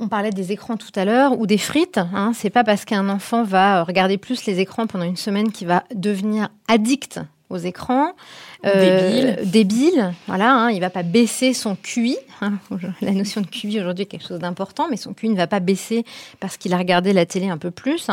[0.00, 1.98] on parlait des écrans tout à l'heure ou des frites.
[1.98, 2.32] Hein.
[2.34, 5.84] C'est pas parce qu'un enfant va regarder plus les écrans pendant une semaine qu'il va
[5.94, 8.12] devenir addict aux écrans.
[8.66, 10.12] Euh, débile.
[10.26, 10.52] voilà.
[10.52, 12.16] Hein, il va pas baisser son QI.
[12.40, 12.54] Hein.
[13.00, 15.60] La notion de QI aujourd'hui est quelque chose d'important, mais son QI ne va pas
[15.60, 16.04] baisser
[16.40, 18.08] parce qu'il a regardé la télé un peu plus.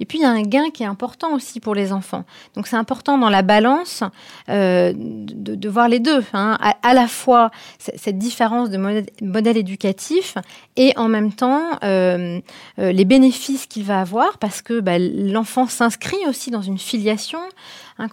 [0.00, 2.24] Et puis il y a un gain qui est important aussi pour les enfants.
[2.54, 4.02] Donc c'est important dans la balance
[4.48, 6.24] euh, de, voir les deux.
[6.32, 6.58] Hein.
[6.82, 10.36] À, la fois cette différence de modèle, éducatif
[10.76, 12.40] et en même temps euh,
[12.78, 17.40] les bénéfices qu'il va avoir parce que bah, l'enfant s'inscrit aussi dans une filiation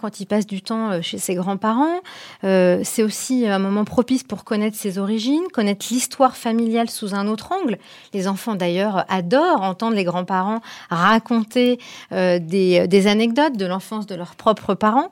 [0.00, 1.69] quand il passe du temps chez ses grands-parents.
[2.44, 7.26] Euh, c'est aussi un moment propice pour connaître ses origines, connaître l'histoire familiale sous un
[7.28, 7.78] autre angle.
[8.12, 11.78] Les enfants d'ailleurs adorent entendre les grands-parents raconter
[12.12, 15.10] euh, des, des, anecdotes de l'enfance de leurs propres parents.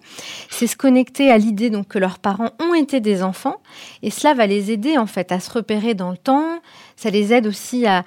[0.51, 3.57] C'est se connecter à l'idée donc que leurs parents ont été des enfants
[4.03, 6.61] et cela va les aider en fait à se repérer dans le temps,
[6.99, 8.05] ça les aide aussi à,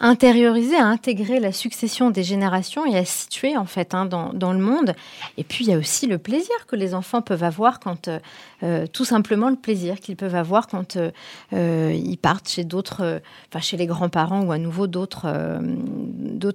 [0.00, 4.58] intérioriser, à intégrer la succession des générations et à situer en fait hein, dans, le
[4.58, 4.94] monde.
[5.36, 8.18] Et puis il y a aussi le plaisir que les enfants peuvent avoir quand, euh,
[8.62, 13.60] euh, tout simplement le plaisir qu'ils peuvent avoir quand euh, ils partent chez d'autres, enfin
[13.60, 15.28] chez les grands-parents ou à nouveau d'autres,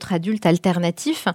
[0.10, 1.28] adultes alternatifs.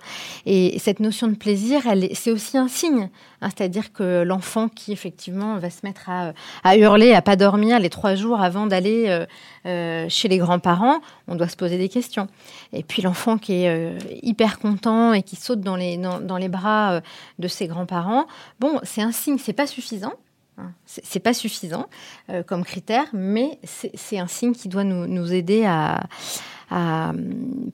[0.47, 1.83] Et cette notion de plaisir,
[2.15, 3.09] c'est aussi un signe,
[3.41, 6.33] hein, c'est-à-dire que l'enfant qui effectivement va se mettre à,
[6.65, 9.25] à hurler, à pas dormir les trois jours avant d'aller
[9.65, 12.29] chez les grands-parents, on doit se poser des questions.
[12.73, 16.49] Et puis l'enfant qui est euh, hyper content et qui saute dans les, dans, les
[16.49, 17.01] bras euh,
[17.39, 18.27] de ses grands-parents,
[18.61, 20.13] bon, c'est un signe, c'est pas suffisant.
[20.59, 20.71] Hein.
[20.87, 21.87] C'est pas suffisant
[22.31, 23.59] euh, comme critère, mais
[23.95, 26.03] c'est un signe qui doit nous, aider à,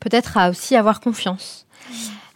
[0.01, 1.67] peut-être à aussi avoir confiance.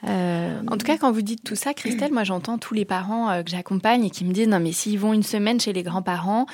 [0.06, 3.50] En tout cas, quand vous dites tout ça, Christelle, moi j'entends tous les parents que
[3.50, 6.44] j'accompagne et qui me disent non mais s'ils vont une semaine chez les grands-parents,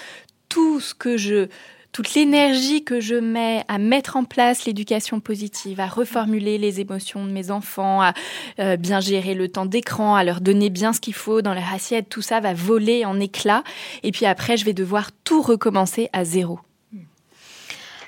[0.49, 1.49] tout ce que je
[1.93, 7.27] toute l'énergie que je mets à mettre en place l'éducation positive, à reformuler les émotions
[7.27, 8.15] de mes enfants, à
[8.59, 11.73] euh, bien gérer le temps d'écran, à leur donner bien ce qu'il faut dans leur
[11.73, 13.65] assiette, tout ça va voler en éclats.
[14.03, 16.61] Et puis après, je vais devoir tout recommencer à zéro.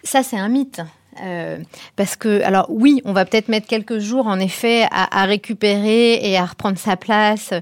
[0.05, 0.81] Ça, c'est un mythe.
[1.21, 1.59] Euh,
[1.97, 6.39] parce que, alors oui, on va peut-être mettre quelques jours en effet à, récupérer et
[6.39, 7.53] à reprendre sa place,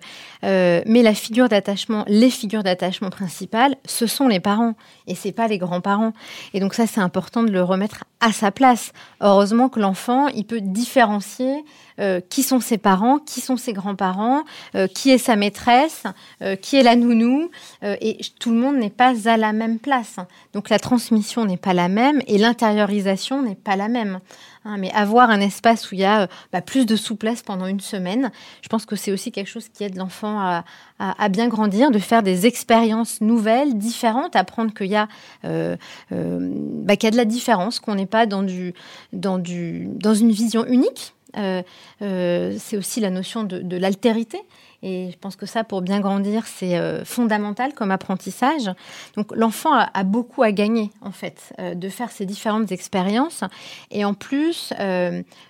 [0.44, 4.74] euh, mais la figure d'attachement, les figures d'attachement principales, ce sont les parents
[5.06, 6.12] et c'est pas les grands-parents.
[6.54, 8.92] Et donc ça, c'est important de le remettre à sa place.
[9.20, 11.64] Heureusement que l'enfant, il peut différencier
[12.00, 14.44] euh, qui sont ses parents, qui sont ses grands-parents,
[14.74, 16.04] euh, qui est sa maîtresse,
[16.40, 17.50] euh, qui est la nounou.
[17.82, 20.16] et tout le monde n'est pas à la même place.
[20.54, 24.20] Donc la transmission n'est pas la même et l'intériorisation n'est pas la même.
[24.66, 24.76] Hein.
[24.76, 28.30] mais avoir un espace où il y a bah, plus de souplesse pendant une semaine,
[28.60, 30.62] je pense que c'est aussi quelque chose qui aide l'enfant
[30.98, 35.08] à, bien grandir, de faire des expériences nouvelles, différentes, apprendre qu'il y a,
[35.42, 35.76] bah,
[36.10, 41.14] de la différence, qu'on n'est pas dans une vision unique.
[41.36, 41.62] Euh,
[42.02, 44.40] euh, c'est aussi la notion de, l'altérité.
[44.82, 48.70] Et je pense que ça, pour bien grandir, c'est euh, fondamental comme apprentissage.
[49.16, 53.44] Donc l'enfant a, beaucoup à gagner, en fait, de faire ces différentes expériences.
[53.90, 54.72] Et en plus,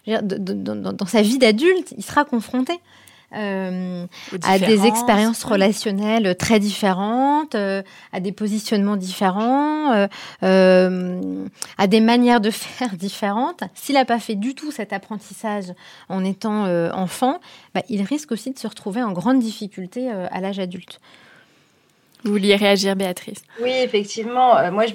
[0.07, 2.81] dans, sa vie d'adulte, il sera confronté
[3.33, 4.07] euh,
[4.43, 10.09] à des expériences relationnelles très différentes, euh, à des positionnements différents,
[10.43, 11.45] euh,
[11.79, 13.63] à des manières de faire différentes.
[13.75, 15.73] S'il n'a pas fait du tout cet apprentissage
[16.09, 17.41] en étant enfant,
[17.75, 21.01] bah, il risque aussi de se retrouver en grande difficulté à l'âge adulte.
[22.25, 24.57] Vous vouliez réagir, Béatrice Oui, effectivement.
[24.59, 24.93] Euh, moi, je,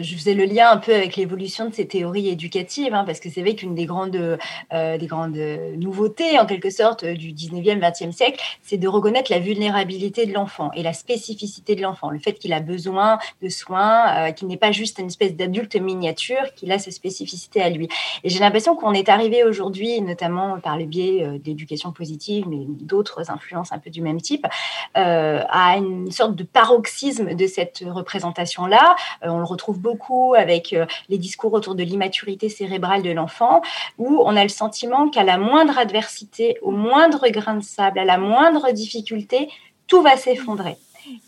[0.00, 3.28] je faisais le lien un peu avec l'évolution de ces théories éducatives, hein, parce que
[3.28, 4.38] c'est vrai qu'une des grandes,
[4.72, 5.36] euh, des grandes
[5.76, 10.70] nouveautés, en quelque sorte, du 19e, 20e siècle, c'est de reconnaître la vulnérabilité de l'enfant
[10.74, 12.10] et la spécificité de l'enfant.
[12.10, 15.74] Le fait qu'il a besoin de soins, euh, qu'il n'est pas juste une espèce d'adulte
[15.74, 17.88] miniature, qu'il a ses spécificités à lui.
[18.22, 23.30] Et j'ai l'impression qu'on est arrivé aujourd'hui, notamment par le biais d'éducation positive, mais d'autres
[23.30, 24.46] influences un peu du même type,
[24.94, 28.94] à une sorte de paroxysme de cette représentation-là.
[29.24, 33.62] Euh, on le retrouve beaucoup avec euh, les discours autour de l'immaturité cérébrale de l'enfant,
[33.96, 38.04] où on a le sentiment qu'à la moindre adversité, au moindre grain de sable, à
[38.04, 39.48] la moindre difficulté,
[39.86, 40.76] tout va s'effondrer.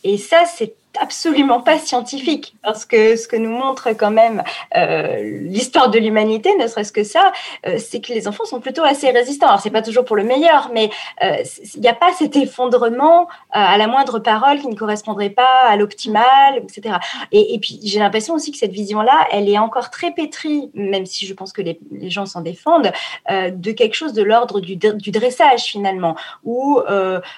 [0.05, 4.43] Et ça, c'est absolument pas scientifique parce que ce que nous montre quand même
[4.77, 7.33] euh, l'histoire de l'humanité, ne serait-ce que ça,
[7.67, 9.49] euh, c'est que les enfants sont plutôt assez résistants.
[9.49, 10.91] Alors c'est pas toujours pour le meilleur, mais
[11.23, 11.43] euh,
[11.75, 15.77] il n'y a pas cet effondrement à la moindre parole qui ne correspondrait pas à
[15.77, 16.97] l'optimal, etc.
[17.33, 21.27] Et, puis j'ai l'impression aussi que cette vision-là, elle est encore très pétrie, même si
[21.27, 22.93] je pense que les, les gens s'en défendent,
[23.31, 26.81] de quelque chose de l'ordre du, du, dressage finalement, où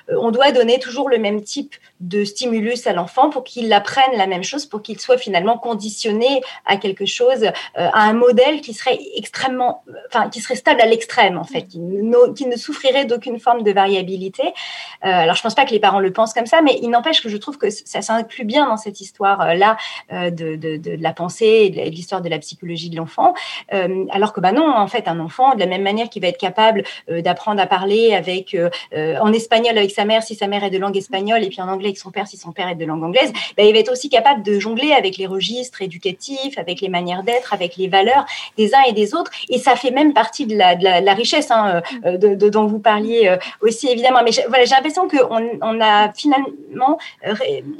[0.08, 4.26] on doit donner toujours le même type de stimulus à l'enfant pour qu'il apprenne la
[4.26, 8.74] même chose, pour qu'il soit finalement conditionné à quelque chose, euh, à un modèle qui
[8.74, 13.38] serait extrêmement, enfin, qui serait stable à l'extrême, en fait, qui ne, ne souffrirait d'aucune
[13.38, 14.42] forme de variabilité.
[14.42, 17.22] Euh, alors, je pense pas que les parents le pensent comme ça, mais il n'empêche
[17.22, 19.76] que je trouve que ça s'inclut bien dans cette histoire-là
[20.12, 23.34] euh, de, de, de, la pensée et de l'histoire de la psychologie de l'enfant.
[23.70, 26.38] alors que, bah non, en fait, un enfant, de la même manière qu'il va être
[26.38, 28.56] capable d'apprendre à parler avec,
[28.94, 31.68] en espagnol avec sa mère, si sa mère est de langue espagnole, et puis en
[31.68, 33.92] anglais avec son père, si son père est de langue anglaise, ben, il va être
[33.92, 38.26] aussi capable de jongler avec les registres éducatifs, avec les manières d'être, avec les valeurs
[38.56, 39.30] des uns et des autres.
[39.48, 43.36] Et ça fait même partie de la, richesse hein, euh, de, dont vous parliez euh,
[43.60, 44.20] aussi, évidemment.
[44.24, 47.34] Mais voilà, j'ai l'impression qu'on on a finalement, euh,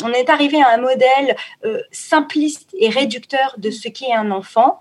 [0.04, 1.36] on est arrivé à un modèle
[1.90, 4.80] simpliste et réducteur de ce qu'est un enfant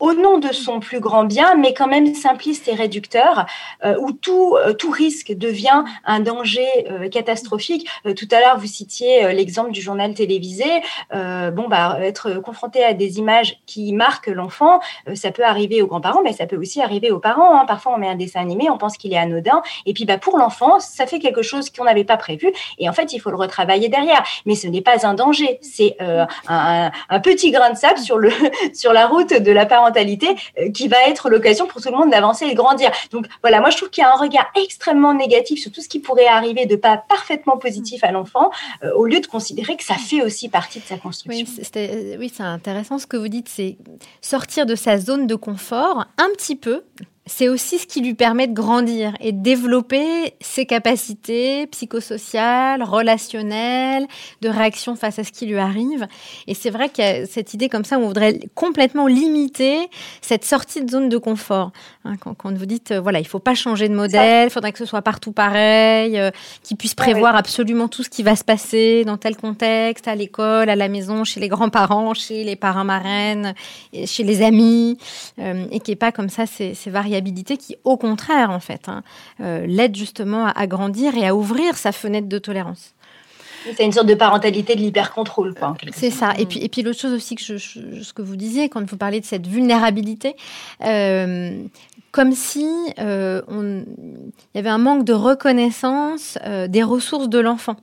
[0.00, 3.46] au nom de son plus grand bien, mais quand même simpliste et réducteur,
[3.84, 7.88] euh, où tout, euh, tout risque devient un danger euh, catastrophique.
[8.16, 10.64] tout à l'heure, vous citiez l'exemple du journal télévisé.
[11.12, 14.80] bon, bah, être confronté à des images qui marquent l'enfant,
[15.14, 17.60] ça peut arriver aux grands-parents, mais ça peut aussi arriver aux parents.
[17.60, 17.64] Hein.
[17.66, 20.38] Parfois, on met un dessin animé, on pense qu'il est anodin, et puis bah, pour
[20.38, 23.36] l'enfant, ça fait quelque chose qu'on n'avait pas prévu, et en fait, il faut le
[23.36, 24.22] retravailler derrière.
[24.46, 28.30] Mais ce n'est pas un danger, c'est un, un, petit grain de sable sur, le,
[28.72, 32.10] sur la route de la parentalité euh, qui va être l'occasion pour tout le monde
[32.10, 32.90] d'avancer et de grandir.
[33.10, 35.88] Donc voilà, moi je trouve qu'il y a un regard extrêmement négatif sur tout ce
[35.88, 38.50] qui pourrait arriver de pas parfaitement positif à l'enfant,
[38.84, 41.46] euh, au lieu de considérer que ça fait aussi partie de sa construction.
[41.56, 43.76] Oui, c'est intéressant ce que vous dites, c'est
[44.20, 46.82] sortir de sa zone de confort un petit peu,
[47.30, 54.08] c'est aussi ce qui lui permet de grandir et de développer ses capacités psychosociales, relationnelles,
[54.42, 56.08] de réaction face à ce qui lui arrive.
[56.48, 59.88] Et c'est vrai qu'il y a cette idée comme ça où on voudrait complètement limiter
[60.20, 61.70] cette sortie de zone de confort.
[62.04, 64.72] Hein, quand, quand, vous dites, euh, voilà, il faut pas changer de modèle, il faudrait
[64.72, 66.32] que ce soit partout pareil, euh,
[66.64, 70.68] qu'il puisse prévoir absolument tout ce qui va se passer dans tel contexte, à l'école,
[70.68, 73.54] à la maison, chez les grands-parents, chez les parents marraines,
[74.04, 74.98] chez les amis,
[75.38, 78.88] euh, et qui est pas comme ça ces, ces variables qui, au contraire, en fait,
[78.88, 79.02] hein,
[79.40, 82.94] euh, l'aide justement à, grandir et à ouvrir sa fenêtre de tolérance.
[83.76, 85.54] C'est une sorte de parentalité de l'hyper-contrôle.
[85.92, 86.32] C'est ça.
[86.38, 88.96] Et puis, et puis l'autre chose aussi que je, ce que vous disiez quand vous
[88.96, 90.34] parlez de cette vulnérabilité,
[90.82, 91.62] euh,
[92.10, 92.66] comme si
[92.98, 93.84] euh, il
[94.54, 97.76] y avait un manque de reconnaissance des ressources de l'enfant.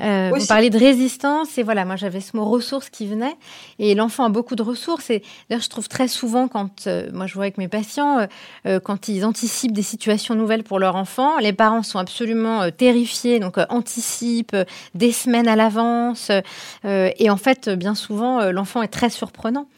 [0.00, 3.36] Euh, vous parlez de résistance et voilà, moi j'avais ce mot ressources qui venait
[3.78, 7.28] et l'enfant a beaucoup de ressources et d'ailleurs je trouve très souvent quand euh, moi
[7.28, 8.26] je vois avec mes patients
[8.66, 13.38] euh, quand ils anticipent des situations nouvelles pour leur enfant, les parents sont absolument terrifiés
[13.38, 14.56] donc anticipent
[14.96, 16.32] des semaines à l'avance
[16.84, 19.68] et en fait bien souvent l'enfant est très surprenant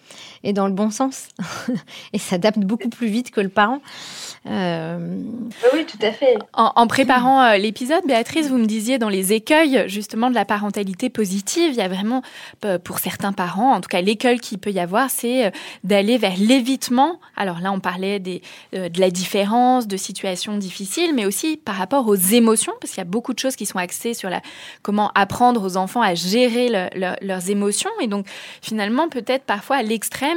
[0.44, 1.28] et dans le bon sens
[2.12, 3.80] et s'adapte beaucoup plus vite que le parent.
[4.46, 5.20] Euh...
[5.72, 6.36] Oui, tout à fait.
[6.52, 11.10] En, préparant euh, l'épisode, Béatrice, vous me disiez dans les écueils justement de la parentalité
[11.10, 12.22] positive, il y a vraiment
[12.84, 15.50] pour certains parents, en tout cas l'écueil qu'il peut y avoir, c'est euh,
[15.84, 17.20] d'aller vers l'évitement.
[17.36, 18.42] Alors là, on parlait des,
[18.74, 23.00] euh, de la différence, de situations difficiles, mais aussi par rapport aux émotions, parce qu'il
[23.00, 24.40] y a beaucoup de choses qui sont axées sur la
[24.82, 28.26] comment apprendre aux enfants à gérer leurs émotions, et donc
[28.62, 29.82] finalement peut-être parfois à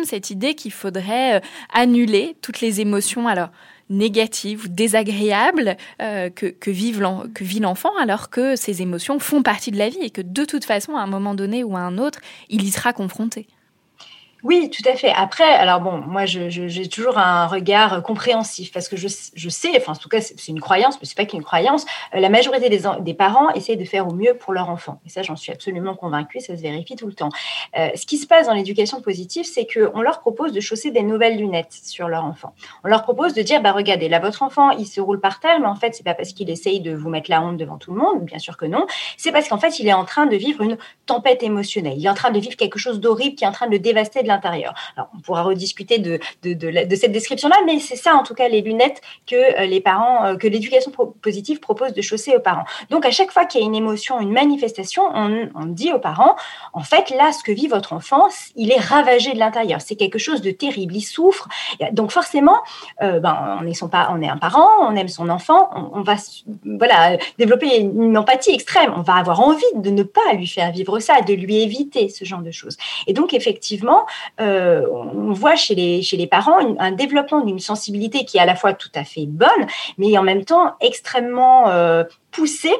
[0.06, 1.42] cette idée qu'il faudrait
[1.74, 3.28] annuler toutes les émotions.
[3.28, 3.50] Alors
[3.90, 9.72] négatives ou désagréables euh, que, que, que vit l'enfant, alors que ces émotions font partie
[9.72, 11.98] de la vie et que de toute façon, à un moment donné ou à un
[11.98, 13.48] autre, il y sera confronté.
[14.44, 15.12] Oui, tout à fait.
[15.12, 19.92] Après, alors bon, moi, j'ai toujours un regard compréhensif parce que je, je sais, enfin,
[19.92, 21.86] en tout cas, c'est une croyance, mais c'est pas qu'une croyance.
[22.16, 25.02] Euh, la majorité des, parents essayent de faire au mieux pour leur enfant.
[25.06, 27.30] Et ça, j'en suis absolument convaincue, ça se vérifie tout le temps.
[27.78, 31.04] Euh, ce qui se passe dans l'éducation positive, c'est qu'on leur propose de chausser des
[31.04, 32.54] nouvelles lunettes sur leur enfant.
[32.86, 35.60] On leur propose de dire, bah, regardez, là, votre enfant, il se roule par terre,
[35.60, 37.92] mais en fait, c'est pas parce qu'il essaye de vous mettre la honte devant tout
[37.92, 38.86] le monde, bien sûr que non.
[39.18, 41.96] C'est parce qu'en fait, il est en train de vivre une tempête émotionnelle.
[41.98, 44.24] Il est en train de vivre quelque chose d'horrible qui est en train de dévaster
[44.30, 44.74] l'intérieur.
[44.96, 48.48] Alors, on pourra rediscuter de, de, de, cette description-là, mais c'est ça, en tout cas,
[48.48, 52.66] les lunettes que euh, les parents, euh, que l'éducation positive propose de chausser aux parents.
[52.90, 56.00] Donc, à chaque fois qu'il y a une émotion, une manifestation, on, on, dit aux
[56.00, 56.36] parents,
[56.74, 59.82] en fait, là, ce que vit votre enfant, il est ravagé de l'intérieur.
[59.82, 60.96] C'est quelque chose de terrible.
[60.96, 61.48] Il souffre.
[61.92, 62.60] Donc, forcément,
[63.02, 66.16] euh, ben, on est son on est un parent, on aime son enfant, on, va,
[66.64, 68.94] voilà, développer une empathie extrême.
[68.96, 72.26] On va avoir envie de ne pas lui faire vivre ça, de lui éviter ce
[72.26, 72.78] genre de choses.
[73.08, 74.06] Et donc, effectivement,
[74.40, 78.46] euh, on voit chez les, chez les parents un développement d'une sensibilité qui est à
[78.46, 79.50] la fois tout à fait bonne,
[79.98, 82.76] mais en même temps extrêmement euh, poussée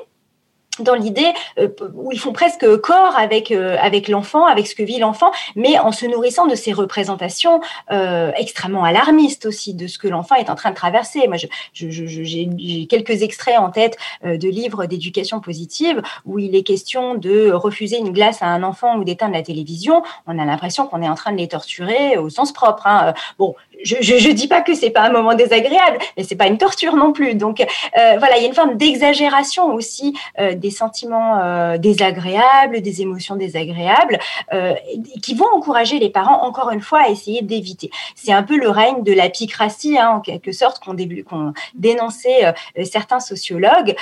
[0.84, 4.84] dans l'idée euh, où ils font presque corps avec euh, avec l'enfant, avec ce que
[4.84, 7.62] vit l'enfant, mais en se nourrissant de ces représentations
[7.92, 11.28] euh, extrêmement alarmistes aussi de ce que l'enfant est en train de traverser.
[11.28, 17.16] Moi, j'ai je, quelques extraits en tête de livres d'éducation positive où il est question
[17.16, 20.04] de refuser une glace à un enfant ou d'éteindre la télévision.
[20.28, 22.88] On a l'impression qu'on est en train de les torturer au sens propre.
[22.88, 23.14] Hein.
[23.38, 26.58] Bon, je, je, dis pas que c'est pas un moment désagréable, mais c'est pas une
[26.58, 27.36] torture non plus.
[27.36, 32.82] Donc euh, voilà, il y a une forme d'exagération aussi euh, des sentiments euh, désagréables,
[32.82, 34.20] des émotions désagréables,
[34.54, 34.74] euh,
[35.22, 37.90] qui vont encourager les parents encore une fois à essayer d'éviter.
[38.16, 40.96] C'est un peu le règne de la picratie, hein, en quelque sorte, qu'on
[41.30, 43.96] qu'on dénonçait euh, certains sociologues,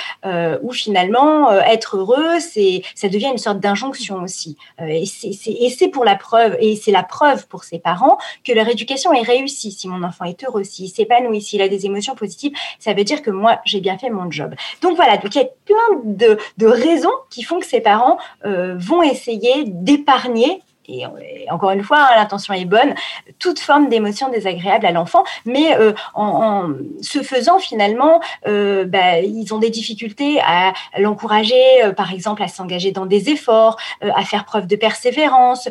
[0.62, 4.56] où finalement être heureux, ça devient une sorte d'injonction aussi.
[4.80, 9.12] et c'est pour la preuve, et c'est la preuve pour ces parents que leur éducation
[9.12, 12.94] est réussie si mon enfant est heureux, s'il s'épanouit, s'il a des émotions positives, ça
[12.94, 14.54] veut dire que moi, j'ai bien fait mon job.
[14.82, 18.76] Donc voilà, donc il y a plein de, raisons qui font que ces parents euh,
[18.78, 21.04] vont essayer d'épargner et,
[21.50, 22.94] encore une fois, hein, l'intention est bonne,
[23.38, 26.70] toute forme d'émotion désagréable à l'enfant, mais euh, en,
[27.02, 32.48] se faisant finalement, euh, bah, ils ont des difficultés à l'encourager, euh, par exemple, à
[32.48, 35.68] s'engager dans des efforts, à faire preuve de persévérance,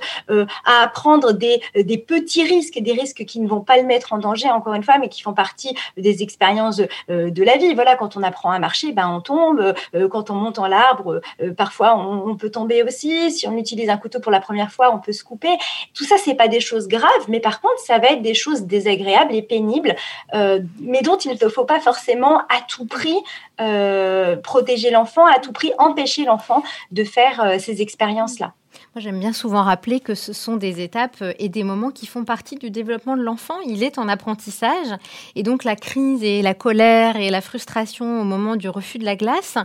[0.65, 4.18] à prendre des, des petits risques, des risques qui ne vont pas le mettre en
[4.18, 7.74] danger, encore une fois, mais qui font partie des expériences de la vie.
[7.74, 9.74] Voilà, quand on apprend à marcher, ben on tombe.
[10.11, 11.22] quand on monte en l'arbre,
[11.55, 13.32] parfois on, on, peut tomber aussi.
[13.32, 15.55] Si on utilise un couteau pour la première fois, on peut se couper.
[15.93, 18.64] Tout ça, c'est pas des choses graves, mais par contre, ça va être des choses
[18.64, 19.95] désagréables et pénibles,
[20.34, 23.18] euh, mais dont il ne faut pas forcément à tout prix
[23.60, 28.53] euh, protéger l'enfant, à tout prix empêcher l'enfant de faire euh, ces expériences-là.
[28.95, 32.26] Moi, j'aime bien souvent rappeler que ce sont des étapes et des moments qui font
[32.26, 33.60] partie du développement de l'enfant.
[33.66, 34.88] Il est en apprentissage
[35.36, 39.05] et donc la crise et la colère et la frustration au moment du refus de
[39.05, 39.58] la glace,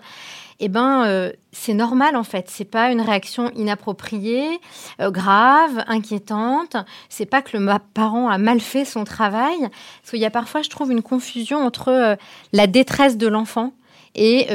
[0.65, 2.47] eh ben, euh, c'est normal en fait.
[2.49, 4.61] C'est pas une réaction inappropriée,
[5.01, 6.77] euh, grave, inquiétante.
[7.09, 9.59] C'est pas que le parent a mal fait son travail.
[9.59, 12.15] Parce qu'il y a parfois, je trouve, une confusion entre euh,
[12.53, 13.73] la détresse de l'enfant
[14.15, 14.47] et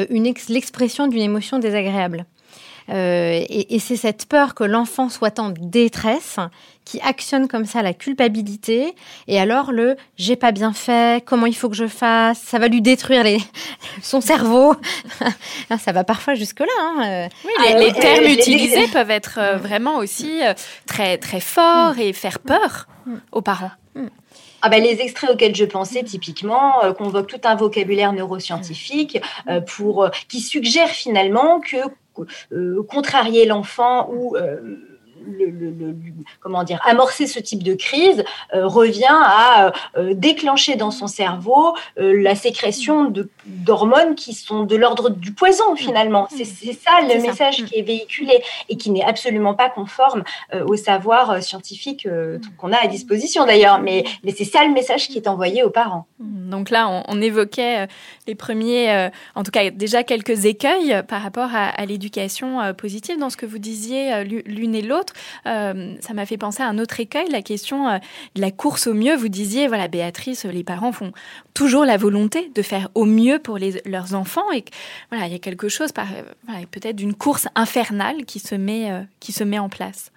[0.47, 2.25] l'expression d'une émotion désagréable.
[2.89, 6.37] Euh, et, c'est cette peur que l'enfant soit en détresse
[6.87, 8.95] qui actionne comme ça la culpabilité.
[9.27, 12.69] Et alors le j'ai pas bien fait, comment il faut que je fasse, ça va
[12.69, 13.39] lui détruire les,
[14.01, 14.75] son cerveau.
[15.69, 16.65] Ah, ça va parfois jusque là.
[16.79, 17.27] Hein.
[17.43, 20.53] Oui, les, ah, termes utilisés peuvent être euh, vraiment aussi euh,
[20.85, 22.87] très très forts et faire peur
[23.33, 23.71] aux parents.
[24.61, 29.19] Ah ben, les extraits auxquels je pensais typiquement convoquent tout un vocabulaire neuroscientifique
[29.67, 31.77] pour qui suggère finalement que
[32.51, 34.35] euh, contrarier l'enfant ou
[35.39, 35.95] euh, le,
[36.41, 41.75] comment dire, amorcer ce type de crise euh, revient à euh, déclencher dans son cerveau
[41.99, 43.11] euh, la sécrétion
[43.45, 46.27] d'hormones qui sont de l'ordre du poison finalement.
[46.29, 50.23] C'est ça le message qui est véhiculé et qui n'est absolument pas conforme
[50.65, 52.07] au savoir scientifique
[52.57, 53.79] qu'on a à disposition d'ailleurs.
[53.79, 56.07] Mais, mais c'est ça le message qui est envoyé aux parents.
[56.19, 57.87] Donc là, on, évoquait
[58.27, 63.29] les premiers, en tout cas déjà quelques écueils par rapport à, à l'éducation positive dans
[63.29, 65.06] ce que vous disiez l'une et l'autre.
[65.45, 67.97] Euh, ça m'a fait penser à un autre écueil, la question euh,
[68.35, 69.15] de la course au mieux.
[69.15, 71.11] Vous disiez, voilà, Béatrice, les parents font
[71.53, 74.63] toujours la volonté de faire au mieux pour leurs enfants et
[75.11, 79.31] voilà, il y a quelque chose, peut-être d'une course infernale qui se met, euh, qui
[79.31, 80.11] se met en place.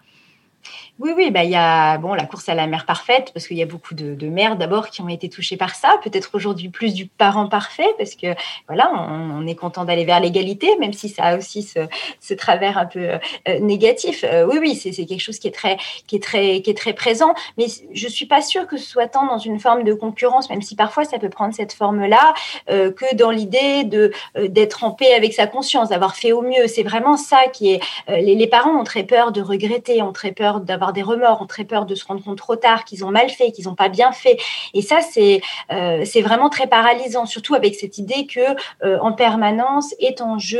[0.98, 3.56] Oui, oui, bah, il y a bon, la course à la mère parfaite, parce qu'il
[3.56, 6.92] y a beaucoup de, mères d'abord qui ont été touchées par ça, peut-être aujourd'hui plus
[6.92, 8.34] du parent parfait, parce que
[8.68, 12.84] voilà, on, est content d'aller vers l'égalité, même si ça a aussi ce, travers un
[12.84, 14.24] peu euh, négatif.
[14.24, 16.92] Euh, oui, oui, c'est quelque chose qui est, très, qui, est très, qui est très
[16.92, 19.94] présent, mais je ne suis pas sûre que ce soit tant dans une forme de
[19.94, 22.34] concurrence, même si parfois ça peut prendre cette forme-là,
[22.68, 26.66] euh, que dans l'idée d'être en paix avec sa conscience, d'avoir fait au mieux.
[26.66, 27.80] C'est vraiment ça qui est...
[28.08, 31.46] les, les parents ont très peur de regretter, ont très peur d'avoir des remords, ont
[31.46, 33.88] très peur de se rendre compte trop tard qu'ils ont mal fait, qu'ils n'ont pas
[33.88, 34.38] bien fait.
[34.74, 35.40] Et ça, c'est
[35.72, 38.40] euh, c'est vraiment très paralysant, surtout avec cette idée que
[38.84, 40.58] euh, en permanence est en jeu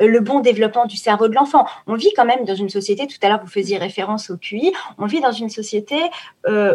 [0.00, 1.64] euh, le bon développement du cerveau de l'enfant.
[1.86, 3.06] On vit quand même dans une société.
[3.06, 4.72] Tout à l'heure, vous faisiez référence au QI.
[4.98, 5.96] On vit dans une société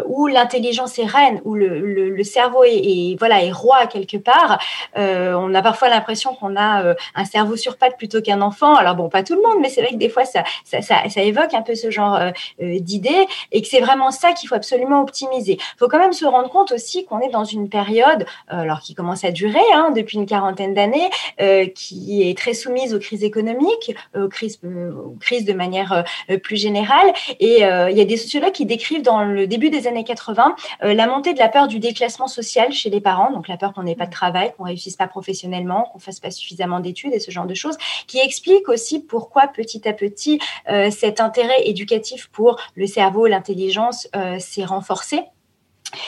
[0.06, 4.58] où l'intelligence est reine, où le, le, cerveau est, voilà est roi quelque part.
[4.94, 8.74] on a parfois l'impression qu'on a un cerveau sur pattes plutôt qu'un enfant.
[8.74, 11.22] Alors bon, pas tout le monde, mais c'est vrai que des fois ça, ça, ça
[11.22, 12.18] évoque un peu ce genre
[12.60, 15.58] d'idée et que c'est vraiment ça qu'il faut absolument optimiser.
[15.58, 18.80] Il faut quand même se rendre compte aussi qu'on est dans une période, euh, alors
[18.80, 21.08] qui commence à durer hein, depuis une quarantaine d'années,
[21.40, 26.38] euh, qui est très soumise aux crises économiques, aux crises, aux crises de manière euh,
[26.38, 27.12] plus générale.
[27.40, 31.06] Et il y a des sociologues qui décrivent dans le début des années 80 la
[31.06, 33.94] montée de la peur du déclassement social chez les parents, donc la peur qu'on n'ait
[33.94, 37.46] pas de travail, qu'on réussisse pas professionnellement, qu'on fasse pas suffisamment d'études et ce genre
[37.46, 37.76] de choses,
[38.06, 40.38] qui explique aussi pourquoi petit à petit
[40.90, 45.22] cet intérêt éducatif pour le cerveau, l'intelligence euh, s'est renforcée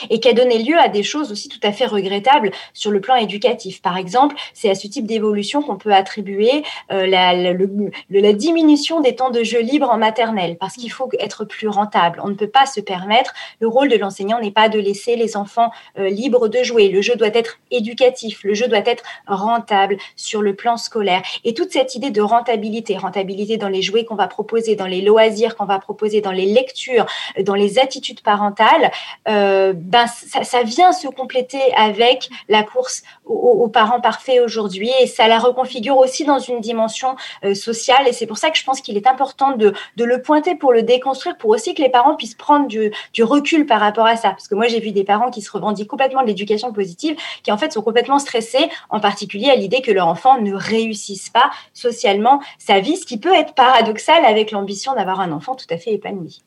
[0.09, 3.01] et qui a donné lieu à des choses aussi tout à fait regrettables sur le
[3.01, 3.81] plan éducatif.
[3.81, 9.15] Par exemple, c'est à ce type d'évolution qu'on peut attribuer euh, la, la, diminution des
[9.15, 12.21] temps de jeu libre en maternelle, parce qu'il faut être plus rentable.
[12.23, 15.35] On ne peut pas se permettre, le rôle de l'enseignant n'est pas de laisser les
[15.35, 16.89] enfants euh, libres de jouer.
[16.89, 21.21] Le jeu doit être éducatif, le jeu doit être rentable sur le plan scolaire.
[21.43, 25.01] Et toute cette idée de rentabilité, rentabilité dans les jouets qu'on va proposer, dans les
[25.01, 27.05] loisirs qu'on va proposer, dans les lectures,
[27.41, 28.91] dans les attitudes parentales,
[29.27, 35.27] euh, ben, ça, vient se compléter avec la course aux, parents parfaits aujourd'hui et ça
[35.27, 38.81] la reconfigure aussi dans une dimension euh, sociale et c'est pour ça que je pense
[38.81, 42.35] qu'il est important de, le pointer pour le déconstruire, pour aussi que les parents puissent
[42.35, 42.91] prendre du,
[43.21, 44.29] recul par rapport à ça.
[44.29, 47.51] Parce que moi, j'ai vu des parents qui se revendiquent complètement de l'éducation positive, qui
[47.51, 51.51] en fait sont complètement stressés, en particulier à l'idée que leur enfant ne réussisse pas
[51.73, 55.77] socialement sa vie, ce qui peut être paradoxal avec l'ambition d'avoir un enfant tout à
[55.77, 56.41] fait épanoui.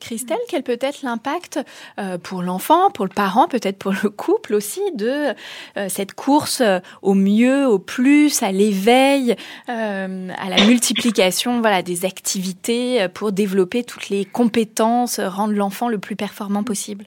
[0.00, 1.60] Christelle, quel peut être l'impact
[1.98, 5.34] euh, pour l'enfant, pour le parent, peut-être pour le couple aussi, de
[5.76, 9.36] euh, cette course euh, au mieux, au plus, à l'éveil,
[9.68, 10.08] à
[10.48, 16.62] la multiplication voilà, des activités pour développer toutes les compétences, rendre l'enfant le plus performant
[16.62, 17.04] possible?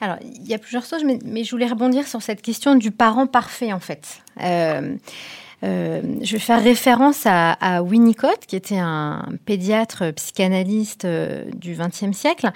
[0.00, 3.26] Alors, il y a plusieurs choses, mais, je voulais rebondir sur cette question du parent
[3.26, 4.22] parfait, en fait.
[5.62, 12.50] Je vais faire référence à, Winnicott, qui était un pédiatre psychanalyste euh, du XXe siècle,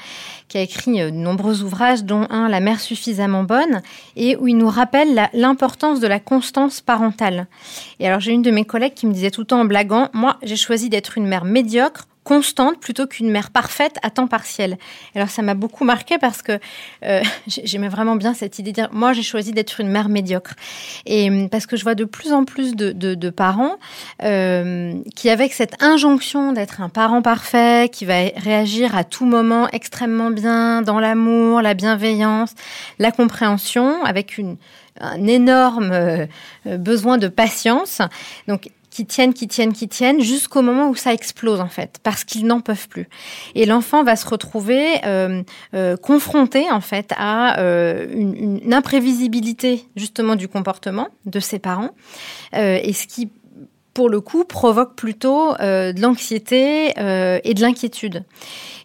[0.48, 3.82] qui a écrit de nombreux ouvrages, dont un La mère suffisamment bonne,
[4.16, 7.46] et où il nous rappelle l'importance de la constance parentale.
[7.98, 10.08] Et alors j'ai une de mes collègues qui me disait tout le temps en blaguant,
[10.12, 14.76] moi j'ai choisi d'être une mère médiocre constante plutôt qu'une mère parfaite à temps partiel.
[15.14, 16.58] Alors ça m'a beaucoup marqué parce que
[17.04, 20.54] euh, j'aimais vraiment bien cette idée de dire moi j'ai choisi d'être une mère médiocre
[21.06, 23.76] et hum, parce que je vois de plus en plus de, parents
[24.22, 29.68] euh, qui avec cette injonction d'être un parent parfait qui va réagir à tout moment
[29.72, 32.54] extrêmement bien dans l'amour, la bienveillance,
[32.98, 34.56] la compréhension avec une
[35.00, 36.26] un énorme euh,
[36.66, 38.02] besoin de patience.
[38.48, 42.24] Donc qui tiennent, qui tiennent, qui tiennent, jusqu'au moment où ça explose en fait, parce
[42.24, 43.08] qu'ils n'en peuvent plus.
[43.54, 45.42] Et l'enfant va se retrouver euh,
[45.74, 51.90] euh, confronté en fait à euh, une, imprévisibilité justement du comportement de ses parents,
[52.52, 53.30] et ce qui
[53.92, 58.24] pour le coup, provoque plutôt de l'anxiété et de l'inquiétude.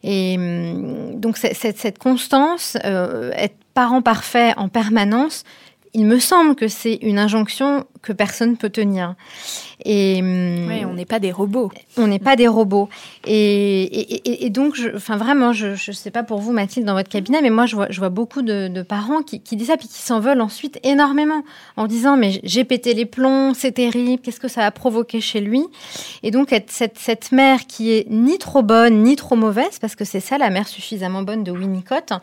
[0.04, 5.44] Et hum, donc cette, constance, être parent parfait en permanence,
[5.96, 9.16] il me semble que c'est une injonction que personne peut tenir.
[9.86, 11.72] Et hum, on n'est pas des robots.
[11.98, 12.90] On n'est pas des robots.
[13.26, 17.42] Et, donc, je, enfin vraiment, je ne sais pas pour vous, Mathilde, dans votre cabinet,
[17.42, 20.20] mais moi, je vois, je vois beaucoup de, parents qui, disent ça puis qui s'en
[20.20, 21.44] veulent ensuite énormément
[21.78, 25.40] en disant mais j'ai pété les plombs, c'est terrible, qu'est-ce que ça a provoqué chez
[25.40, 25.64] lui?
[26.24, 30.06] Et donc cette, cette mère qui est ni trop bonne ni trop mauvaise, parce que
[30.06, 32.14] c'est ça la mère suffisamment bonne de Winnicott,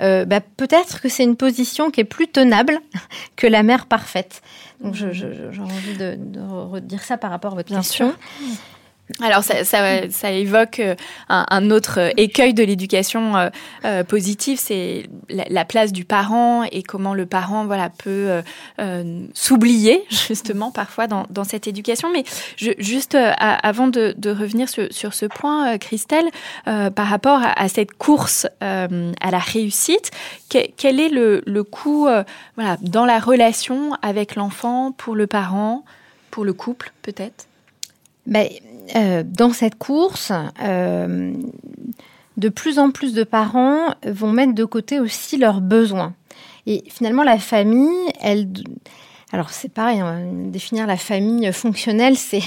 [0.00, 2.80] euh, bah, peut-être que c'est une position qui est plus tenable
[3.36, 4.42] que la mère parfaite.
[4.82, 5.08] Donc j'ai
[5.60, 8.10] envie de, de redire ça par rapport à votre Bien question.
[8.10, 8.48] Sûr.
[9.20, 10.94] Alors ça, évoque euh,
[11.28, 13.50] un, autre euh, écueil de l'éducation
[13.84, 18.42] euh, positive, c'est la, place du parent et comment le parent voilà peut
[19.34, 22.10] s'oublier justement parfois dans, cette éducation.
[22.12, 22.24] Mais
[22.56, 26.26] juste avant de, revenir sur, ce point, Christelle,
[26.64, 30.10] par rapport à, cette course à la réussite,
[30.48, 32.08] quel est le, le coût
[32.56, 35.84] voilà dans la relation avec l'enfant pour le parent,
[36.30, 37.46] pour le couple peut-être?
[38.26, 38.69] Ben, euh,
[39.24, 41.32] dans cette course, euh,
[42.36, 46.14] de plus en plus de parents vont mettre de côté aussi leurs besoins.
[46.66, 48.48] Et finalement, la famille, elle.
[49.32, 52.42] Alors, c'est pareil, hein, définir la famille fonctionnelle, c'est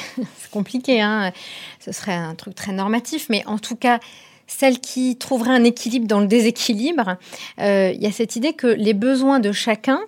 [0.52, 1.02] compliqué.
[1.02, 1.32] Hein.
[1.80, 4.00] Ce serait un truc très normatif, mais en tout cas,
[4.48, 7.18] celle qui trouverait un équilibre dans le déséquilibre,
[7.60, 10.02] euh, il y a cette idée que les besoins de chacun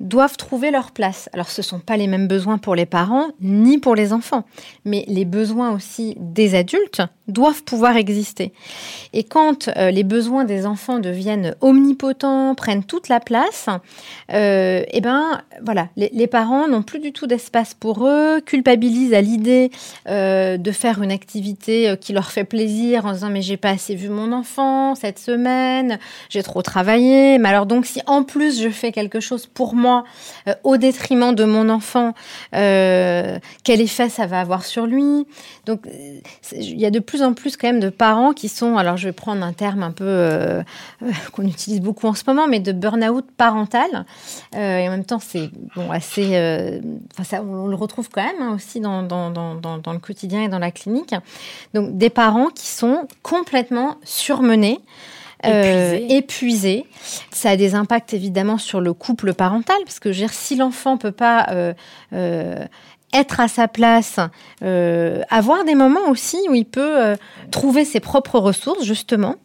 [0.00, 1.28] doivent trouver leur place.
[1.32, 4.44] Alors ce ne sont pas les mêmes besoins pour les parents ni pour les enfants,
[4.84, 8.52] mais les besoins aussi des adultes doivent pouvoir exister.
[9.12, 13.68] Et quand euh, les besoins des enfants deviennent omnipotents, prennent toute la place,
[14.32, 19.20] euh, eh ben voilà, les, parents n'ont plus du tout d'espace pour eux, culpabilisent à
[19.20, 19.70] l'idée
[20.08, 23.94] euh, de faire une activité qui leur fait plaisir en disant mais j'ai pas assez
[23.94, 25.98] vu mon enfant cette semaine,
[26.30, 27.38] j'ai trop travaillé.
[27.38, 30.04] Mais alors donc si en plus je fais quelque chose pour moi
[30.64, 32.14] au détriment de mon enfant,
[32.52, 33.40] quel
[33.80, 35.26] effet ça va avoir sur lui
[35.66, 35.86] Donc
[36.52, 39.08] il y a de plus en plus quand même de parents qui sont, alors je
[39.08, 40.62] vais prendre un terme un peu euh,
[41.02, 44.06] euh, qu'on utilise beaucoup en ce moment, mais de burn-out parental.
[44.54, 46.32] Euh, et en même temps, c'est bon, assez.
[47.22, 51.14] ça, on, le retrouve quand même hein, aussi dans, le quotidien et dans la clinique.
[51.74, 54.80] Donc, des parents qui sont complètement surmenés.
[55.44, 56.84] Épuisés.
[57.30, 60.56] Ça a des impacts évidemment sur le couple parental, parce que je veux dire, si
[60.56, 61.74] l'enfant peut pas
[63.14, 64.18] être à sa place,
[64.62, 67.16] euh, avoir des moments aussi où il peut euh,
[67.50, 69.36] trouver ses propres ressources, justement,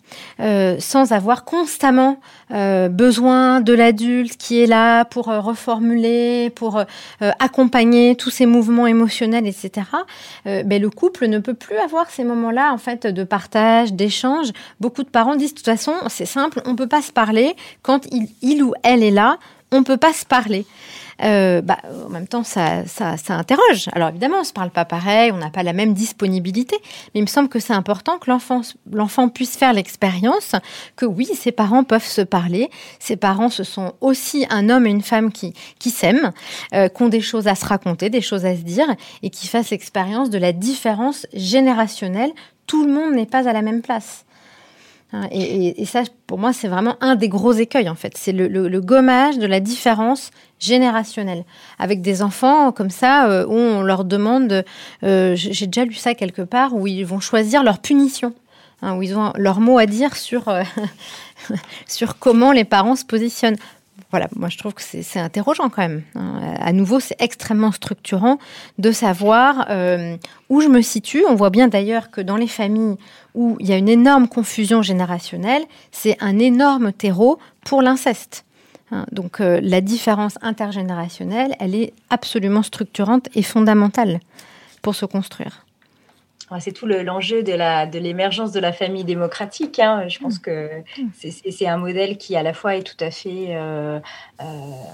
[0.42, 2.20] euh, sans avoir constamment
[2.52, 6.84] besoin de l'adulte qui est là pour reformuler, pour
[7.20, 9.88] accompagner tous ces mouvements émotionnels, etc.
[10.46, 14.52] ben, le couple ne peut plus avoir ces moments-là, en fait, de partage, d'échange.
[14.80, 17.56] Beaucoup de parents disent, de toute façon, c'est simple, on peut pas se parler.
[17.82, 19.40] Quand il, il ou elle est là,
[19.72, 20.66] on peut pas se parler.
[21.22, 23.90] Euh, bah, en même temps, ça, ça, ça, interroge.
[23.94, 26.78] Alors évidemment, on ne se parle pas pareil, on n'a pas la même disponibilité,
[27.14, 30.54] mais il me semble que c'est important que l'enfant puisse faire l'expérience
[30.96, 34.90] que oui, ses parents peuvent se parler, ses parents, ce sont aussi un homme et
[34.90, 35.54] une femme qui,
[35.90, 36.32] s'aiment,
[36.74, 38.88] euh, qui ont des choses à se raconter, des choses à se dire,
[39.22, 42.32] et qui fassent l'expérience de la différence générationnelle.
[42.68, 44.26] Tout le monde n'est pas à la même place.
[45.14, 48.18] Hein, et, ça, pour moi, c'est vraiment un des gros écueils, en fait.
[48.18, 50.32] C'est le, gommage de la différence
[50.64, 51.44] générationnelle.
[51.80, 54.64] Avec des enfants comme ça, euh, où on leur demande,
[55.04, 58.34] euh, j'ai déjà lu ça quelque part, où ils vont choisir leur punition,
[58.82, 60.64] hein, où ils ont leur mot à dire sur, euh,
[61.88, 63.58] sur comment les parents se positionnent.
[64.12, 66.04] voilà, moi je trouve que c'est interrogeant quand même.
[66.16, 66.56] Hein.
[66.60, 68.38] À nouveau, c'est extrêmement structurant
[68.78, 69.68] de savoir
[70.50, 71.24] où je me situe.
[71.28, 72.98] On voit bien d'ailleurs que dans les familles
[73.34, 78.46] où il y a une énorme confusion générationnelle, c'est un énorme terreau pour l'inceste.
[78.94, 79.06] Hein.
[79.12, 84.20] Donc euh, la différence intergénérationnelle, elle est absolument structurante et fondamentale
[84.82, 85.66] pour se construire.
[86.60, 89.80] C'est tout l'enjeu de l'émergence de, la famille démocratique.
[89.80, 90.08] Hein.
[90.08, 90.42] Je pense mm.
[90.42, 91.52] que mm.
[91.52, 94.00] c'est un modèle qui à la fois est tout à fait, euh,
[94.42, 94.44] euh,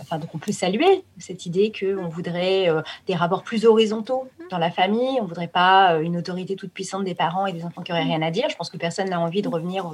[0.02, 4.58] enfin donc on peut saluer cette idée qu'on voudrait euh, des rapports plus horizontaux dans
[4.58, 5.20] la famille.
[5.22, 8.22] On voudrait pas une autorité toute puissante des parents et des enfants qui auraient rien
[8.22, 8.46] à dire.
[8.50, 9.92] Je pense que personne n'a envie de revenir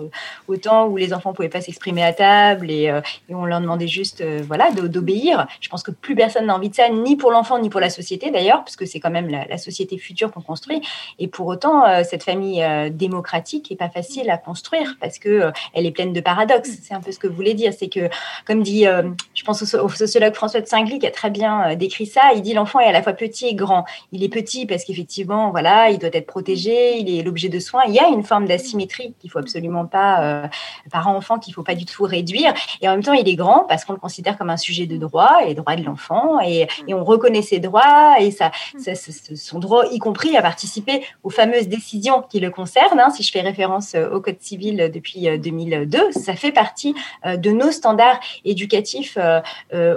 [0.47, 2.93] au temps où les enfants pouvaient pas s'exprimer à table et,
[3.29, 5.45] on leur demandait juste, voilà, d'obéir.
[5.59, 7.89] Je pense que plus personne n'a envie de ça, ni pour l'enfant ni pour la
[7.89, 10.81] société d'ailleurs, parce que c'est quand même la, la société future qu'on construit.
[11.19, 15.29] Et pour autant, euh, cette famille euh, démocratique n'est pas facile à construire parce que
[15.29, 16.69] euh, elle est pleine de paradoxes.
[16.81, 17.73] C'est un peu ce que vous voulez dire.
[17.77, 18.09] C'est que,
[18.45, 18.85] comme dit,
[19.33, 22.53] je pense au, sociologue François de Singly qui a très bien décrit ça, il dit
[22.53, 23.85] l'enfant est à la fois petit et grand.
[24.11, 27.83] Il est petit parce qu'effectivement, voilà, il doit être protégé, il est l'objet de soins.
[27.87, 30.49] Il y a une forme d'asymétrie qu'il faut absolument pas,
[30.91, 32.53] parent-enfant, qu'il faut pas du tout réduire.
[32.81, 34.97] Et en même temps, il est grand parce qu'on le considère comme un sujet de
[34.97, 38.51] droit et droit de l'enfant et, on reconnaît ses droits et ça,
[39.35, 42.99] son droit, y compris à participer aux fameuses décisions qui le concernent.
[42.99, 43.09] Hein.
[43.09, 47.35] si je fais référence euh, au Code civil depuis 2002, euh, ça fait partie euh,
[47.35, 49.17] de nos standards éducatifs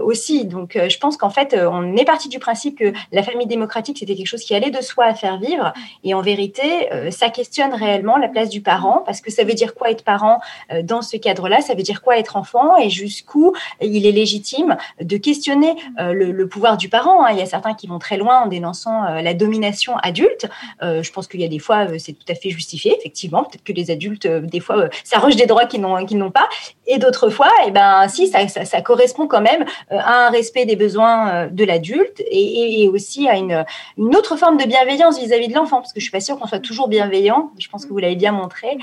[0.03, 0.45] aussi.
[0.45, 4.17] Donc, je pense qu'en fait, on est parti du principe que la famille démocratique, c'était
[4.17, 5.73] quelque chose qui allait de soi à faire vivre.
[6.03, 9.75] Et en vérité, ça questionne réellement la place du parent, parce que ça veut dire
[9.75, 10.41] quoi être parent
[10.83, 11.61] dans ce cadre-là?
[11.61, 12.77] Ça veut dire quoi être enfant?
[12.77, 17.25] Et jusqu'où il est légitime de questionner le, pouvoir du parent.
[17.25, 17.31] Hein?
[17.33, 20.49] Il y a certains qui vont très loin en dénonçant la domination adulte.
[20.83, 23.45] je pense qu'il y a des fois, euh, c'est tout à fait justifié, effectivement.
[23.45, 26.49] Peut-être que les adultes, euh, des fois, euh, s'arrogent des droits qu'ils n'ont, n'ont pas.
[26.87, 30.77] Et d'autres fois, eh ben, si, ça, ça, correspond quand même à un respect des
[30.77, 33.65] besoins de l'adulte et, aussi à une,
[33.99, 35.81] une, autre forme de bienveillance vis-à-vis de l'enfant.
[35.81, 37.51] Parce que je suis pas sûre qu'on soit toujours bienveillant.
[37.59, 38.79] Je pense que vous l'avez bien montré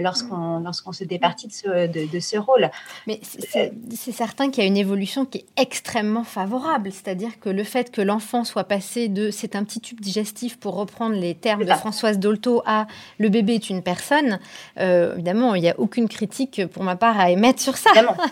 [0.00, 2.70] lorsqu'on, lorsqu'on se départit de ce, de, ce rôle.
[3.08, 6.92] Mais c'est, c'est certain qu'il y a une évolution qui est extrêmement favorable.
[6.92, 10.76] C'est-à-dire que le fait que l'enfant soit passé de c'est un petit tube digestif, pour
[10.76, 12.86] reprendre les termes de Françoise Dolto à
[13.18, 14.38] le bébé est une personne,
[14.78, 17.90] euh, évidemment, il n'y a aucune critique pour ma part à émettre sur ça.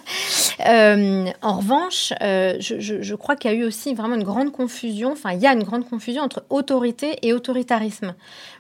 [0.67, 4.23] euh, en revanche, euh, je, je, je, crois qu'il y a eu aussi vraiment une
[4.23, 8.15] grande confusion, enfin, il y a une grande confusion entre autorité et autoritarisme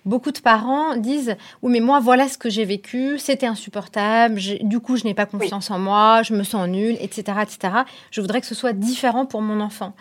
[0.08, 4.80] beaucoup de parents disent Oui, mais moi, voilà ce que j'ai vécu, c'était insupportable, du
[4.80, 7.74] coup, je n'ai pas confiance en moi, je me sens nul, etc., etc.
[8.10, 9.94] Je voudrais que ce soit différent pour mon enfant.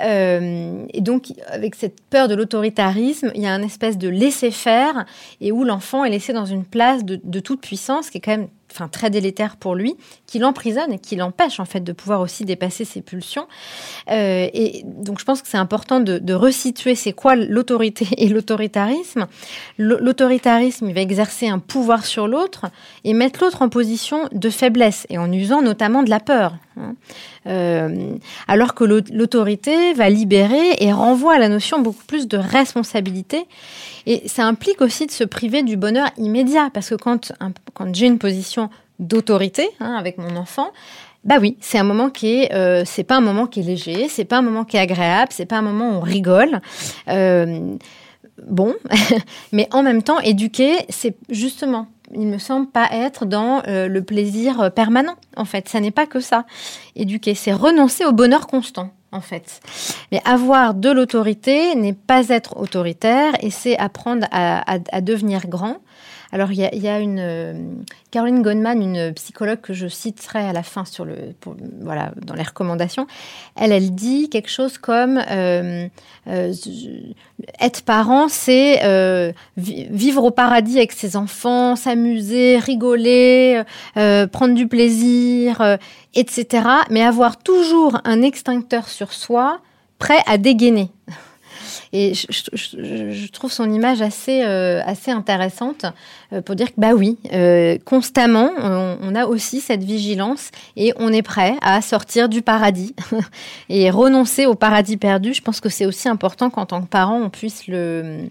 [0.00, 5.04] Euh, et donc, avec cette peur de l'autoritarisme, il y a un espèce de laisser-faire
[5.40, 8.36] et où l'enfant est laissé dans une place de, de toute puissance qui est quand
[8.36, 9.96] même enfin très délétère pour lui,
[10.26, 13.46] qui l'emprisonne et qui l'empêche en fait de pouvoir aussi dépasser ses pulsions.
[14.10, 18.28] Euh, et donc je pense que c'est important de, de resituer c'est quoi l'autorité et
[18.28, 19.26] l'autoritarisme.
[19.78, 22.66] L'autoritarisme, il va exercer un pouvoir sur l'autre
[23.04, 26.54] et mettre l'autre en position de faiblesse et en usant notamment de la peur.
[26.76, 26.94] Hein.
[27.46, 28.16] Euh,
[28.48, 33.46] alors que l'autorité va libérer et renvoie à la notion beaucoup plus de responsabilité.
[34.06, 37.32] Et ça implique aussi de se priver du bonheur immédiat, parce que quand,
[37.92, 40.70] j'ai une position d'autorité hein, avec mon enfant,
[41.24, 44.08] bah oui, c'est un moment qui est, euh, c'est pas un moment qui est léger,
[44.08, 46.60] c'est pas un moment qui est agréable, c'est pas un moment où on rigole.
[47.08, 47.76] Euh,
[48.46, 48.74] bon,
[49.52, 54.02] mais en même temps, éduquer, c'est justement il me semble pas être dans euh, le
[54.02, 55.14] plaisir euh, permanent.
[55.36, 56.44] En fait, ça n'est pas que ça.
[56.96, 58.90] Éduquer, c'est renoncer au bonheur constant.
[59.12, 59.60] En fait,
[60.12, 65.78] mais avoir de l'autorité n'est pas être autoritaire et c'est apprendre à, à devenir grand
[66.32, 67.54] alors, il y a, une euh,
[68.12, 71.16] Caroline Goldman, une psychologue que je citerai à la fin sur le,
[71.80, 73.08] voilà, dans les recommandations.
[73.56, 75.88] Elle, elle dit quelque chose comme euh,
[76.28, 76.52] euh,
[77.60, 83.62] être parent, c'est vivre au paradis avec ses enfants, s'amuser, rigoler,
[83.94, 85.78] prendre du plaisir,
[86.14, 86.64] etc.
[86.90, 89.60] Mais avoir toujours un extincteur sur soi,
[89.98, 90.90] prêt à dégainer.
[91.92, 95.86] Et je, trouve son image assez, euh, assez intéressante
[96.32, 101.12] euh, pour dire que, bah oui, euh, constamment, on, a aussi cette vigilance et on
[101.12, 102.94] est prêt à sortir du paradis
[103.68, 105.34] et renoncer au paradis perdu.
[105.34, 108.30] Je pense que c'est aussi important qu'en tant que parent, on puisse le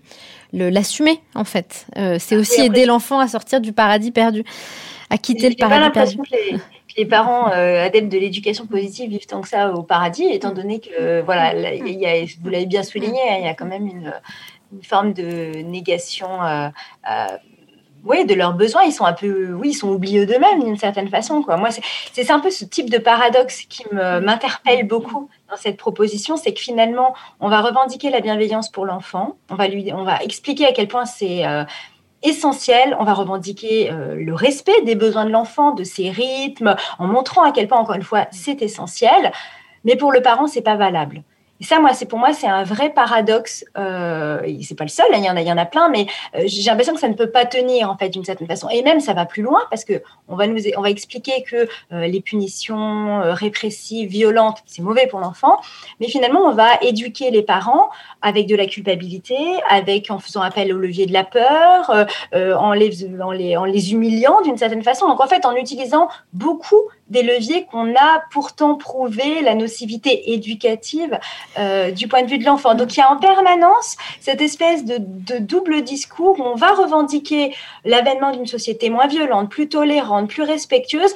[0.52, 1.86] l'assumer en fait.
[1.96, 4.44] c'est ah aussi aider l'enfant à sortir du paradis perdu,
[5.12, 6.18] à quitter le paradis perdu
[7.00, 10.82] les parents euh, adeptes de l'éducation positive vivent tant que ça au paradis, étant donné
[10.82, 14.14] que, voilà, vous l'avez bien souligné, hein, il y a quand même une,
[14.84, 16.68] forme de négation euh,
[17.10, 17.38] euh,
[18.04, 21.08] oui, de leurs besoins, ils sont un peu, oui, ils sont oubliés d'eux-mêmes d'une certaine
[21.08, 21.42] façon.
[21.42, 21.58] Quoi.
[21.58, 21.70] Moi,
[22.14, 26.60] c'est un peu ce type de paradoxe qui m'interpelle beaucoup dans cette proposition, c'est que
[26.60, 30.72] finalement, on va revendiquer la bienveillance pour l'enfant, on va lui, on va expliquer à
[30.72, 31.64] quel point c'est euh,
[32.24, 37.08] essentiel, on va revendiquer euh, le respect des besoins de l'enfant, de ses rythmes, en
[37.08, 39.32] montrant à quel point, encore une fois, c'est essentiel.
[39.86, 41.24] Mais pour le parent, c'est pas valable.
[41.60, 43.66] Et ça, moi, c'est pour moi, c'est un vrai paradoxe.
[43.78, 45.90] Euh, c'est pas le seul, hein, il y en a, il y en a plein,
[45.90, 48.70] mais euh, j'ai l'impression que ça ne peut pas tenir en fait d'une certaine façon.
[48.70, 51.68] Et même, ça va plus loin parce que on va nous, on va expliquer que
[51.92, 55.60] euh, les punitions euh, répressives, violentes, c'est mauvais pour l'enfant,
[56.00, 57.90] mais finalement, on va éduquer les parents
[58.22, 59.36] avec de la culpabilité,
[59.70, 63.94] avec en faisant appel au levier de la peur, en les, en les, en les
[63.94, 65.08] humiliant d'une certaine façon.
[65.08, 71.20] Donc en fait, en utilisant beaucoup des leviers qu'on a pourtant prouvé la nocivité éducative
[71.58, 72.76] euh, du point de vue de l'enfant.
[72.76, 76.74] Donc il y a en permanence cette espèce de, de double discours où on va
[76.74, 77.56] revendiquer
[77.86, 81.14] l'avènement d'une société moins violente, plus tolérante, plus respectueuse,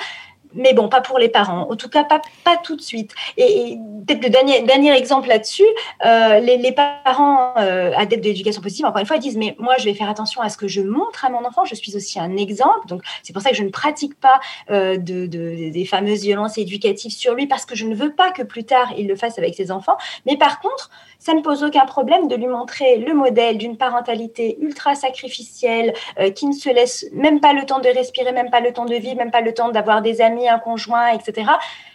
[0.54, 1.68] mais bon, pas pour les parents.
[1.70, 3.14] En tout cas, pas, pas tout de suite.
[3.38, 5.64] Et, peut-être le dernier, dernier exemple là-dessus,
[6.06, 9.56] euh, les, les, parents euh, adeptes de l'éducation positive, encore une fois, ils disent, mais
[9.60, 11.66] moi, je vais faire attention à ce que je montre à mon enfant.
[11.66, 12.88] Je suis aussi un exemple.
[12.88, 14.40] Donc, c'est pour ça que je ne pratique pas
[14.72, 18.32] euh, de, de, des fameuses violences éducatives sur lui, parce que je ne veux pas
[18.32, 19.98] que plus tard, il le fasse avec ses enfants.
[20.26, 20.90] Mais par contre,
[21.24, 26.32] ça ne pose aucun problème de lui montrer le modèle d'une parentalité ultra sacrificielle, euh,
[26.32, 28.96] qui ne se laisse même pas le temps de respirer, même pas le temps de
[28.96, 31.50] vivre, même pas le temps d'avoir des amis, un conjoint, etc.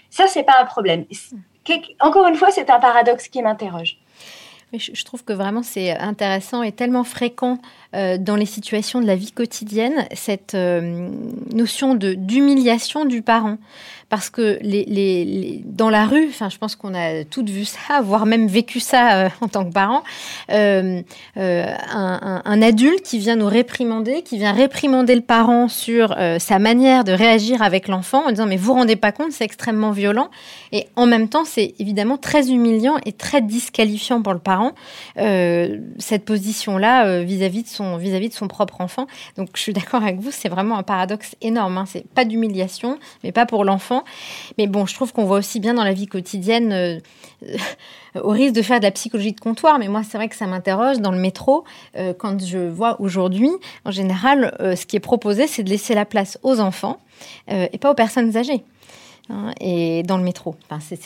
[0.08, 1.04] Ça, c'est pas un problème.
[2.00, 3.98] Encore une fois, c'est un paradoxe qui m'interroge.
[4.72, 7.58] Je trouve que vraiment c'est intéressant et tellement fréquent
[7.94, 11.08] euh, dans les situations de la vie quotidienne, cette euh,
[11.54, 13.56] notion de d'humiliation du parent.
[14.10, 18.00] Parce que les, les, dans la rue, enfin, je pense qu'on a toutes vu ça,
[18.02, 20.02] voire même vécu ça euh, en tant que parent,
[20.50, 21.02] un,
[21.36, 27.12] un, adulte qui vient nous réprimander, qui vient réprimander le parent sur sa manière de
[27.12, 30.30] réagir avec l'enfant en disant mais vous rendez pas compte, c'est extrêmement violent.
[30.72, 34.72] Et en même temps c'est évidemment très humiliant et très disqualifiant pour le parent
[35.16, 39.06] cette position-là vis-à-vis de vis-à-vis de son propre enfant.
[39.36, 41.78] Donc je suis d'accord avec vous, c'est vraiment un paradoxe énorme.
[41.78, 41.84] Hein.
[41.86, 44.04] C'est pas d'humiliation, mais pas pour l'enfant
[44.56, 46.98] mais bon, je trouve qu'on voit aussi bien dans la vie quotidienne, euh,
[48.22, 50.46] au risque de faire de la psychologie de comptoir, mais moi, c'est vrai que ça
[50.46, 51.64] m'interroge dans le métro,
[51.96, 53.50] euh, quand je vois aujourd'hui,
[53.84, 56.98] en général, euh, ce qui est proposé, c'est de laisser la place aux enfants
[57.48, 58.62] et pas aux personnes âgées.
[59.30, 60.56] Hein, et dans le métro.
[60.70, 60.96] Enfin, ça,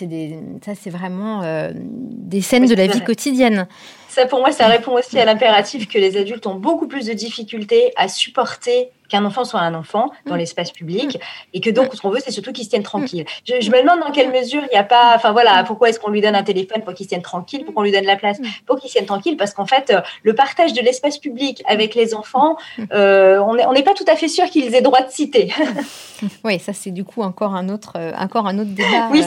[0.75, 1.43] c'est vraiment
[1.75, 3.67] des scènes de la vie quotidienne.
[4.09, 7.15] Ça, pour moi, ça répond aussi à l'impératif que les adultes ont beaucoup plus de
[7.15, 10.39] difficultés à supporter qu'un enfant soit un enfant dans mm.
[10.39, 11.21] l'espace public
[11.53, 13.25] et que donc ce qu'on veut c'est surtout qu'il se tienne tranquille.
[13.45, 16.11] Je, me demande dans quelle mesure il n'y a pas, enfin voilà, pourquoi est-ce qu'on
[16.11, 18.39] lui donne un téléphone pour qu'il se tienne tranquille, pour qu'on lui donne la place?
[18.67, 21.95] Pour qu'il se tienne tranquille, parce qu'en fait euh, le partage de l'espace public avec
[21.95, 22.57] les enfants,
[22.93, 25.53] euh, on n'est pas tout à fait sûr qu'ils aient droit de citer.
[26.45, 29.09] oui, ça c'est du coup encore un autre, euh, encore un autre débat.
[29.11, 29.23] oui,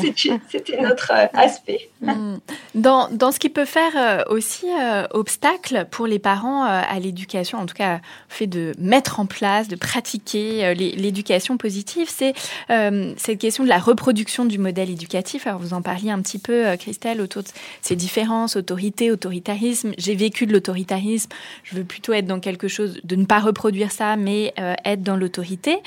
[0.49, 1.89] c'était notre aspect.
[2.01, 2.38] Mm.
[2.73, 4.67] Dans, dans, ce qui peut faire aussi
[5.11, 9.74] obstacle pour les parents à l'éducation, en tout cas fait de mettre en place, de
[9.76, 12.34] pratiquer euh, l'éducation positive, c'est
[12.69, 15.47] euh, cette question de la reproduction du modèle éducatif.
[15.47, 17.47] Alors vous en parliez un petit peu, euh, Christelle, autour de
[17.82, 19.93] ces différences, autorité, autoritarisme.
[19.97, 21.30] J'ai vécu de l'autoritarisme.
[21.63, 24.53] Je veux plutôt être dans quelque chose de ne pas reproduire ça, mais
[24.84, 25.78] être dans l'autorité.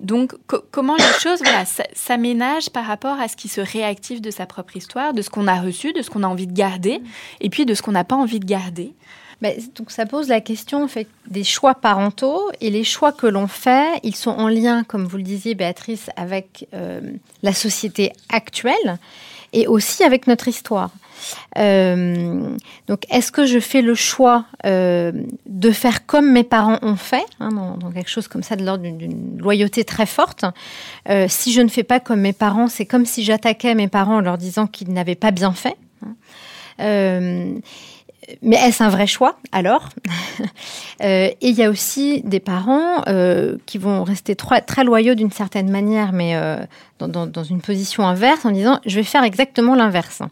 [0.00, 0.34] donc
[0.70, 1.64] comment les choses voilà,
[1.94, 5.46] s'aménagent par rapport à ce qui se réactive de sa propre histoire, de ce qu'on
[5.46, 7.00] a reçu, de ce qu'on a envie de garder,
[7.40, 8.94] et puis de ce qu'on n'a pas envie de garder.
[9.42, 10.86] Ben, donc ça pose la question
[11.26, 15.16] des choix parentaux et les choix que l'on fait, ils sont en lien, comme vous
[15.16, 17.00] le disiez Béatrice, avec euh,
[17.42, 18.98] la société actuelle
[19.52, 20.90] et aussi avec notre histoire.
[21.58, 25.10] Euh, donc, est-ce que je fais le choix euh,
[25.46, 27.48] de faire comme mes parents ont fait, hein,
[27.80, 30.44] dans, quelque chose comme ça, de l'ordre d'une loyauté très forte
[31.26, 34.20] Si je ne fais pas comme mes parents, c'est comme si j'attaquais mes parents en
[34.20, 35.76] leur disant qu'ils n'avaient pas bien fait.
[36.06, 37.58] Hein.
[38.40, 39.88] Mais est-ce un vrai choix alors
[41.02, 45.32] euh, Et il y a aussi des parents euh, qui vont rester très, loyaux d'une
[45.32, 46.58] certaine manière, mais euh,
[47.00, 50.22] dans, une position inverse, en disant je vais faire exactement l'inverse.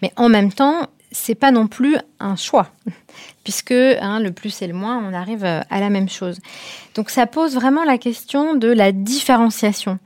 [0.00, 2.68] Mais en même temps, c'est pas non plus un choix,
[3.44, 6.40] puisque hein, le plus et le moins, on arrive à la même chose.
[6.94, 9.98] Donc ça pose vraiment la question de la différenciation.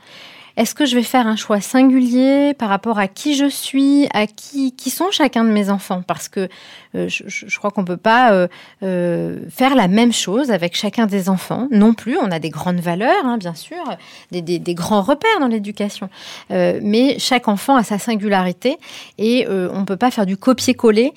[0.58, 4.26] Est-ce que je vais faire un choix singulier par rapport à qui je suis, à
[4.26, 6.02] qui, qui sont chacun de mes enfants?
[6.04, 6.48] Parce que
[6.96, 8.48] euh, je, crois qu'on peut pas euh,
[8.82, 12.18] euh, faire la même chose avec chacun des enfants non plus.
[12.20, 13.84] On a des grandes valeurs, hein, bien sûr,
[14.32, 16.10] des, des, grands repères dans l'éducation,
[16.50, 18.78] mais chaque enfant a sa singularité
[19.16, 21.12] et on peut pas faire du copier-coller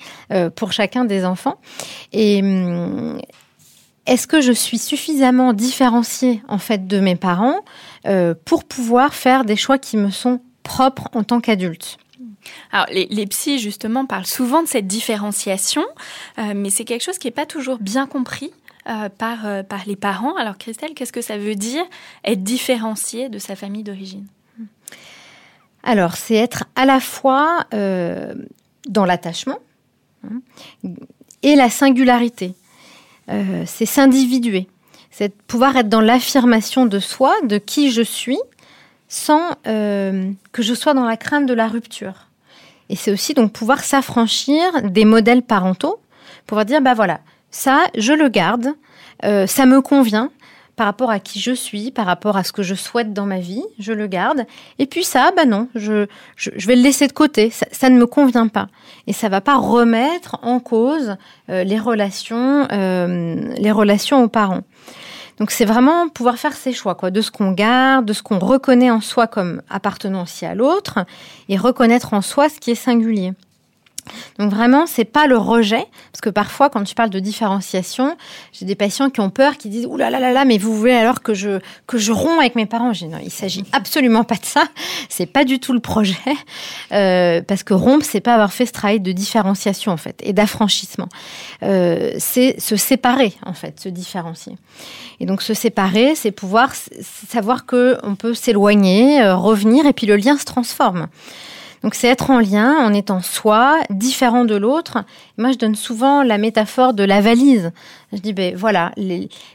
[0.54, 1.56] pour chacun des enfants.
[2.12, 3.18] Et, hum,
[4.06, 7.60] est-ce que je suis suffisamment différenciée en fait de mes parents
[8.44, 11.98] pour pouvoir faire des choix qui me sont propres en tant qu'adulte?
[12.72, 15.84] Alors, les, les, psys, justement, parlent souvent de cette différenciation,
[16.36, 18.52] mais c'est quelque chose qui n'est pas toujours bien compris
[18.88, 20.34] euh, par, euh, par les parents.
[20.34, 21.84] Alors Christelle, qu'est-ce que ça veut dire
[22.24, 24.26] être différencié de sa famille d'origine?
[25.84, 28.34] Alors c'est être à la fois euh,
[28.88, 29.60] dans l'attachement
[30.24, 30.40] hein,
[31.44, 32.56] et la singularité.
[33.66, 34.68] C'est s'individuer.
[35.10, 38.40] C'est pouvoir être dans l'affirmation de soi, de qui je suis,
[39.08, 42.28] sans que je sois dans la crainte de la rupture.
[42.88, 46.00] Et c'est aussi donc pouvoir s'affranchir des modèles parentaux,
[46.46, 47.20] pouvoir dire, bah voilà,
[47.50, 48.74] ça, je le garde,
[49.24, 50.30] euh, ça me convient
[50.76, 53.40] par rapport à qui je suis, par rapport à ce que je souhaite dans ma
[53.40, 54.46] vie, je le garde.
[54.78, 56.06] Et puis ça, bah non, je,
[56.36, 58.68] je, vais le laisser de côté, ça, ne me convient pas.
[59.06, 61.16] Et ça va pas remettre en cause
[61.50, 64.62] euh, les relations, euh, les relations aux parents.
[65.38, 68.38] Donc c'est vraiment pouvoir faire ses choix, quoi, de ce qu'on garde, de ce qu'on
[68.38, 71.00] reconnaît en soi comme appartenant aussi à l'autre,
[71.48, 73.32] et reconnaître en soi ce qui est singulier.
[74.38, 78.16] Donc vraiment, c'est pas le rejet, parce que parfois, quand tu parles de différenciation,
[78.52, 80.92] j'ai des patients qui ont peur, qui disent oulala là là là, mais vous voulez
[80.92, 82.92] alors que je que je romps avec mes parents?
[82.92, 84.64] J'ai non, il s'agit absolument pas de ça.
[85.08, 86.16] C'est pas du tout le projet,
[86.92, 90.32] euh, parce que rompre, c'est pas avoir fait ce travail de différenciation en fait et
[90.32, 91.08] d'affranchissement.
[91.62, 94.56] Euh, c'est se séparer en fait, se différencier.
[95.20, 96.72] Et donc se séparer, c'est pouvoir
[97.28, 101.06] savoir que on peut s'éloigner, euh, revenir, et puis le lien se transforme.
[101.82, 105.04] Donc c'est être en lien, en étant soi, différent de l'autre.
[105.36, 107.72] Moi, je donne souvent la métaphore de la valise.
[108.12, 108.92] Je dis, ben voilà,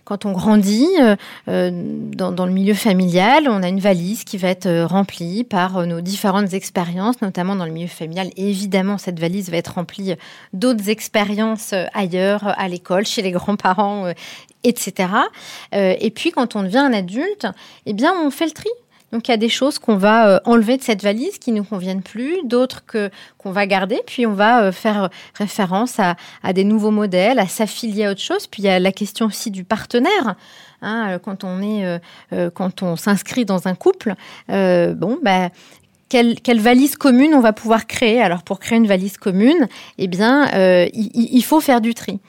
[0.04, 1.16] quand on grandit euh,
[1.48, 5.86] euh, dans, le milieu familial, on a une valise qui va être euh, remplie par
[5.86, 8.30] nos différentes expériences, notamment dans le milieu familial.
[8.36, 10.16] Et évidemment, cette valise va être remplie
[10.54, 14.12] d'autres expériences ailleurs, à l'école, chez les grands-parents,
[14.64, 15.10] etc.
[15.72, 17.48] et puis, quand on devient un adulte,
[17.86, 18.70] eh bien, on fait le tri.
[19.18, 21.58] Donc il y a des choses qu'on va euh, enlever de cette valise qui ne
[21.58, 23.10] nous conviennent plus, d'autres que
[23.40, 26.16] qu'on va garder, puis on va euh, faire référence à,
[26.54, 28.46] des nouveaux modèles, à s'affilier à autre chose.
[28.46, 30.36] Puis il y a la question aussi du partenaire.
[30.84, 32.00] Hein, euh, quand on est,
[32.54, 34.14] quand on s'inscrit dans un couple,
[34.50, 35.50] bon, bah,
[36.10, 40.50] quelle, valise commune on va pouvoir créer Alors pour créer une valise commune, eh bien,
[40.54, 42.20] euh, il, faut faire du tri.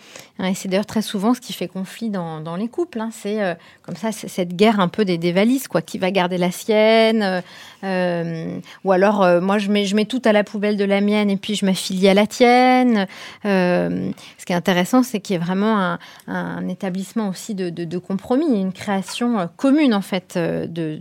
[0.42, 3.00] Et c'est d'ailleurs très souvent ce qui fait conflit dans, les couples.
[3.00, 3.10] Hein.
[3.12, 5.82] C'est euh, comme ça, c'est cette guerre un peu des, valises, quoi.
[5.82, 7.42] Qui va garder la sienne
[7.84, 11.54] euh, Ou alors, moi, je mets, tout à la poubelle de la mienne et puis
[11.54, 13.06] je m'affilie à la tienne.
[13.44, 18.72] Ce qui est intéressant, c'est qu'il y a vraiment un, établissement aussi de, compromis, une
[18.72, 20.98] création commune en fait de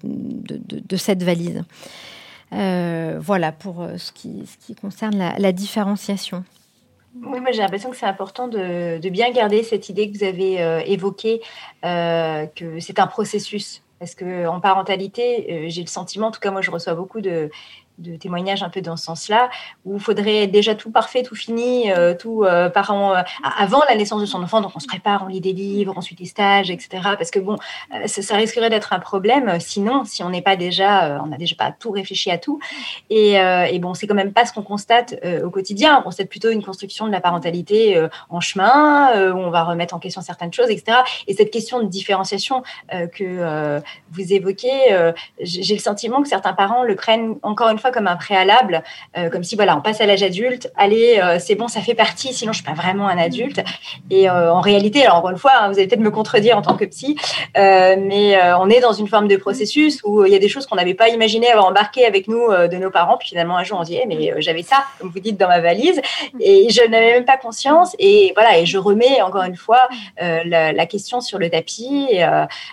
[0.95, 1.63] cette valise.
[2.53, 6.43] Euh, voilà pour euh, ce qui, ce qui concerne la, différenciation.
[7.15, 10.61] Oui, moi j'ai l'impression que c'est important de, bien garder cette idée que vous avez
[10.61, 11.41] euh, évoquée,
[11.83, 13.83] que c'est un processus.
[13.99, 17.49] Parce qu'en parentalité, j'ai le sentiment, en tout cas moi je reçois beaucoup de,
[17.97, 19.49] de témoignages un peu dans ce sens-là,
[19.85, 23.21] où il faudrait déjà tout parfait, tout fini, euh, tout euh, parent euh,
[23.57, 24.61] avant la naissance de son enfant.
[24.61, 26.89] Donc on se prépare, on lit des livres, on suit des stages, etc.
[27.17, 27.57] Parce que bon,
[28.05, 29.59] ça, risquerait d'être un problème.
[29.59, 32.59] Sinon, si on n'est pas déjà, on n'a déjà pas tout réfléchi à tout.
[33.09, 35.99] Et, et bon, c'est quand même pas ce qu'on constate au quotidien.
[35.99, 39.99] On constate plutôt une construction de la parentalité en chemin, où on va remettre en
[39.99, 40.99] question certaines choses, etc.
[41.27, 43.81] Et cette question de différenciation que
[44.11, 48.15] vous évoquez, j'ai le sentiment que certains parents le prennent encore une fois comme un
[48.15, 48.83] préalable,
[49.17, 51.93] euh, comme si voilà, on passe à l'âge adulte, allez, euh, c'est bon, ça fait
[51.93, 53.61] partie, sinon je suis pas vraiment un adulte.
[54.09, 56.61] Et euh, en réalité, alors encore une fois, hein, vous allez peut-être me contredire en
[56.61, 57.17] tant que psy,
[57.55, 60.75] mais on est dans une forme de processus où il y a des choses qu'on
[60.75, 63.83] n'avait pas imaginé avoir embarquées avec nous de nos parents, puis finalement un jour on
[63.83, 66.01] dit, eh, mais j'avais ça, comme vous dites, dans ma valise,
[66.39, 67.95] et je n'avais même pas conscience.
[67.99, 69.88] Et voilà, et je remets encore une fois
[70.19, 72.07] la, question sur le tapis,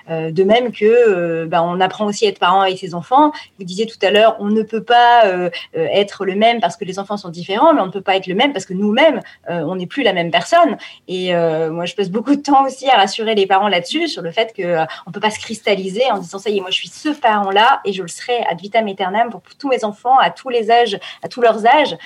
[0.09, 3.33] de même que ben, on apprend aussi à être parent avec ses enfants.
[3.59, 6.77] Vous disiez tout à l'heure, on ne peut pas euh, euh, être le même parce
[6.77, 8.75] que les enfants sont différents, mais on ne peut pas être le même parce que
[8.75, 10.77] nous-mêmes, euh, on n'est plus la même personne.
[11.09, 14.31] Et moi, je passe beaucoup de temps aussi à rassurer les parents là-dessus, sur le
[14.31, 16.89] fait qu'on ne peut pas se cristalliser en disant ça y est, moi, je suis
[16.89, 20.49] ce parent-là et je le serai ad vitam aeternam pour tous mes enfants, à tous
[20.49, 21.97] les âges, à tous leurs âges.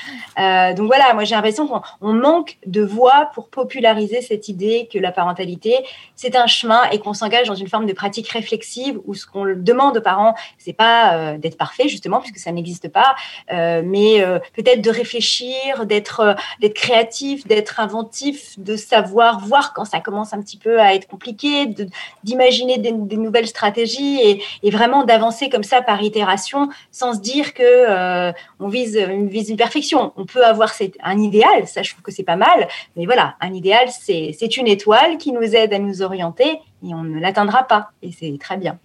[0.76, 5.12] donc voilà, moi, j'ai l'impression qu'on manque de voix pour populariser cette idée que la
[5.12, 5.74] parentalité,
[6.14, 9.44] c'est un chemin et qu'on s'engage dans une forme de pratique réflexive où ce qu'on
[9.44, 13.14] demande aux parents, c'est pas d'être parfait, justement, puisque ça n'existe pas,
[13.50, 14.22] mais
[14.54, 20.42] peut-être de réfléchir, d'être d'être créatif, d'être inventif, de savoir voir quand ça commence un
[20.42, 21.66] petit peu à être compliqué,
[22.24, 28.32] d'imaginer des, nouvelles stratégies et, vraiment d'avancer comme ça par itération, sans se dire que
[28.60, 30.12] on vise, vise une perfection.
[30.16, 30.72] On peut avoir
[31.02, 34.68] un idéal, ça je trouve que c'est pas mal, mais voilà, un idéal c'est une
[34.68, 37.90] étoile qui nous aide à nous orienter et on ne l'atteindra pas.
[38.02, 38.78] Et c'est très bien.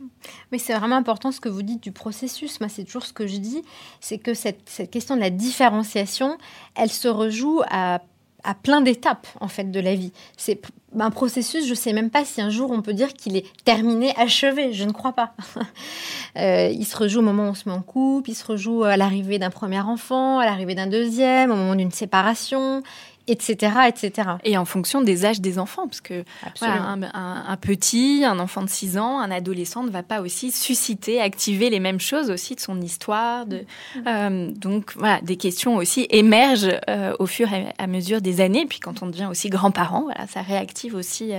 [0.51, 2.59] Mais c'est vraiment important ce que vous dites du processus.
[2.59, 3.61] Moi, c'est toujours ce que je dis,
[3.99, 6.37] c'est que cette, question de la différenciation,
[6.75, 8.01] elle se rejoue à,
[8.43, 10.11] à plein d'étapes en fait de la vie.
[10.37, 10.61] C'est
[10.99, 13.45] un processus, je ne sais même pas si un jour on peut dire qu'il est
[13.63, 14.73] terminé, achevé.
[14.73, 15.33] Je ne crois pas.
[16.37, 18.83] euh, il se rejoue au moment où on se met en couple, il se rejoue
[18.83, 22.83] à l'arrivée d'un premier enfant, à l'arrivée d'un deuxième, au moment d'une séparation
[23.27, 24.29] etc., etc.
[24.43, 26.23] Et en fonction des âges des enfants, parce que
[26.61, 31.69] un, petit, un enfant de 6 ans, un adolescent ne va pas aussi susciter, activer
[31.69, 33.45] les mêmes choses aussi de son histoire.
[33.45, 33.57] De,
[33.95, 34.07] mm.
[34.07, 38.65] euh, donc voilà, des questions aussi émergent euh, au fur et à mesure des années.
[38.65, 41.31] Puis quand on devient aussi grand-parent, voilà, ça réactive aussi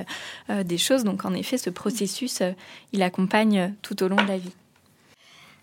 [0.50, 1.04] euh, des choses.
[1.04, 2.42] Donc en effet, ce processus,
[2.92, 4.52] il accompagne tout au long de la vie.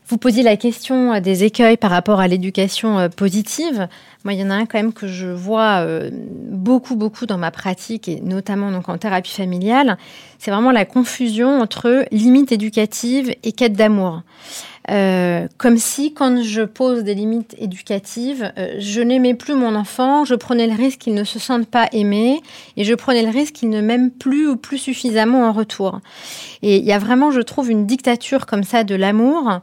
[0.08, 3.88] Vous posiez la question des écueils par rapport à l'éducation positive.
[4.24, 7.38] Moi, il y en a un quand même que je vois euh, beaucoup, beaucoup dans
[7.38, 9.98] ma pratique, et notamment donc en thérapie familiale.
[10.38, 14.22] C'est vraiment la confusion entre limites éducatives et quête d'amour.
[14.90, 20.26] Euh, comme si, quand je pose des limites éducatives, euh, je n'aimais plus mon enfant,
[20.26, 22.42] je prenais le risque qu'il ne se sente pas aimé,
[22.78, 26.00] et je prenais le risque qu'il ne m'aime plus ou plus suffisamment en retour.
[26.64, 29.60] Et il y a vraiment, je trouve, une dictature comme ça de l'amour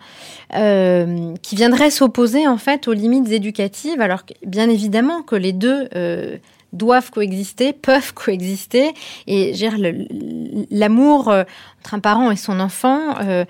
[0.54, 5.52] euh, qui viendrait s'opposer en fait aux limites éducatives, alors que, bien évidemment que les
[5.52, 5.88] deux
[6.72, 8.92] doivent coexister, peuvent coexister.
[9.26, 9.52] Et
[10.70, 11.44] l'amour euh,
[11.80, 13.44] entre un parent et son enfant, euh,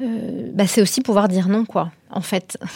[0.00, 2.58] bah, c'est aussi pouvoir dire non, quoi, en fait.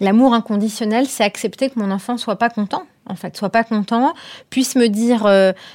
[0.00, 4.14] L'amour inconditionnel, c'est accepter que mon enfant soit pas content, en fait, soit pas content,
[4.50, 5.28] puisse me dire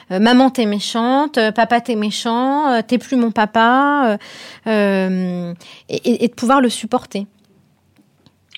[0.10, 4.18] maman t'es méchante, papa t'es méchant, t'es plus mon papa,
[4.66, 5.54] et,
[5.88, 7.26] et, de pouvoir le supporter.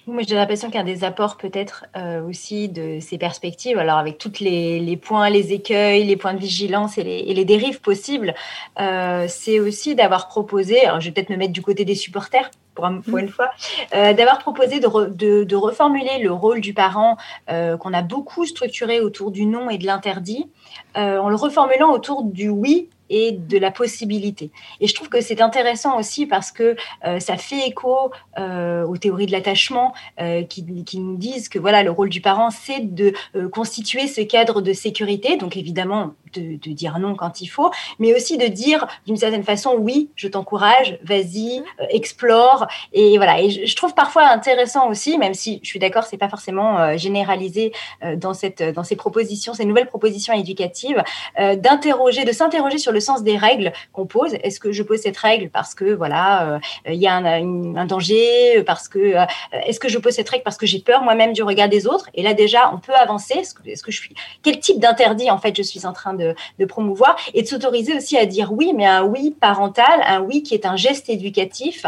[0.10, 4.40] Moi, j'ai l'impression qu'un des apports peut-être euh, aussi de ces perspectives, alors avec tous
[4.40, 8.34] les, points, les écueils, les points de vigilance et les, dérives possibles,
[8.80, 13.18] euh, c'est aussi d'avoir proposé, je vais peut-être me mettre du côté des supporters pour,
[13.18, 13.50] une fois,
[13.94, 17.18] euh, d'avoir proposé de, de, reformuler le rôle du parent
[17.48, 20.50] qu'on a beaucoup structuré autour du non et de l'interdit,
[20.96, 24.52] en le reformulant autour du oui et de la possibilité.
[24.80, 26.76] Et je trouve que c'est intéressant aussi parce que
[27.06, 31.60] euh, ça fait écho euh, aux théories de l'attachement euh, qui, qui, nous disent que
[31.60, 33.14] voilà le rôle du parent c'est de
[33.52, 35.38] constituer ce cadre de sécurité.
[35.38, 39.44] Donc évidemment de, de, dire non quand il faut, mais aussi de dire d'une certaine
[39.44, 42.68] façon oui, je t'encourage, vas-y, explore.
[42.94, 43.42] Et voilà.
[43.42, 47.72] Et je, trouve parfois intéressant aussi, même si je suis d'accord, c'est pas forcément généralisé
[48.18, 51.02] dans cette dans ces propositions, ces nouvelles propositions éducatives,
[51.38, 54.34] d'interroger, de s'interroger sur le sens des règles qu'on pose.
[54.44, 58.64] Est-ce que je pose cette règle parce que voilà, euh, il y a un, danger,
[58.66, 59.26] parce que euh,
[59.66, 62.10] est-ce que je pose cette règle parce que j'ai peur moi-même du regard des autres?
[62.14, 63.36] Et là déjà, on peut avancer.
[63.36, 66.19] Est-ce que, que je suis quel type d'interdit en fait je suis en train de,
[66.68, 70.54] promouvoir et de s'autoriser aussi à dire oui, mais un oui parental, un oui qui
[70.54, 71.86] est un geste éducatif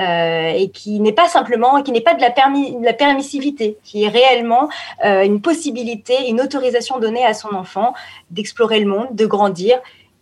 [0.00, 4.04] euh, et qui n'est pas simplement, qui n'est pas de la, permis, la permissivité, qui
[4.04, 4.68] est réellement
[5.02, 7.94] une possibilité, une autorisation donnée à son enfant
[8.30, 9.78] d'explorer le monde, de grandir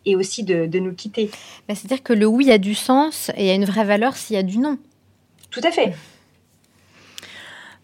[0.07, 1.31] et aussi de, nous quitter.
[1.69, 4.39] Bah, c'est-à-dire que le oui a du sens et a une vraie valeur s'il y
[4.39, 4.79] a du non.
[5.51, 5.93] Tout à fait.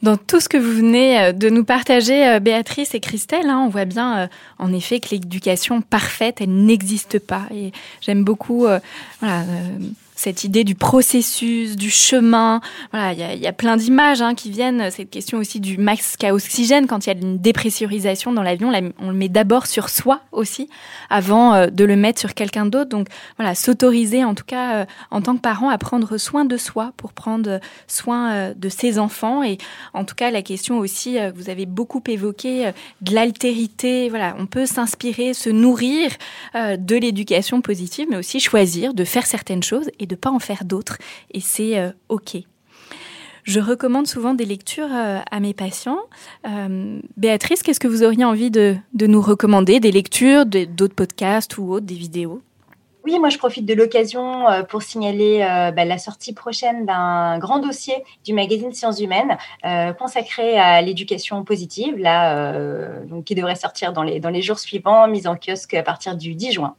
[0.02, 3.62] Dans tout ce que vous venez euh, de nous partager, euh, Béatrice et Christelle, hein,
[3.66, 4.26] on voit bien euh,
[4.58, 7.46] en effet que l'éducation parfaite, elle n'existe pas.
[7.52, 8.66] Et j'aime beaucoup
[10.18, 12.60] cette idée du processus, du chemin.
[12.90, 14.90] Voilà, il y a, plein d'images hein, qui viennent.
[14.90, 18.72] Cette question aussi du max à oxygène quand il y a une dépressurisation dans l'avion,
[18.98, 20.68] on le met d'abord sur soi aussi,
[21.08, 22.90] avant euh, de le mettre sur quelqu'un d'autre.
[22.90, 26.56] Donc voilà, s'autoriser en tout cas euh, en tant que parent à prendre soin de
[26.56, 29.44] soi pour prendre soin euh, de ses enfants.
[29.44, 29.56] Et
[29.94, 32.72] en tout cas, la question aussi, vous avez beaucoup évoqué
[33.02, 34.08] de l'altérité.
[34.08, 36.10] Voilà, on peut s'inspirer, se nourrir
[36.54, 40.98] de l'éducation positive, mais aussi choisir de faire certaines choses de pas en faire d'autres.
[41.30, 42.36] Et c'est euh, OK.
[43.44, 46.00] Je recommande souvent des lectures euh, à mes patients.
[46.46, 49.80] Euh, Béatrice, qu'est-ce que vous auriez envie de, de nous recommander?
[49.80, 52.42] Des lectures, d'autres podcasts ou autres, des vidéos?
[53.04, 55.38] Oui, moi je profite de l'occasion pour signaler
[55.74, 59.38] bah, la sortie prochaine d'un grand dossier du magazine Sciences Humaines
[59.98, 62.52] consacré à l'éducation positive, là,
[63.06, 66.18] donc, qui devrait sortir dans les, dans les jours suivants, mise en kiosque à partir
[66.18, 66.74] du 10 juin.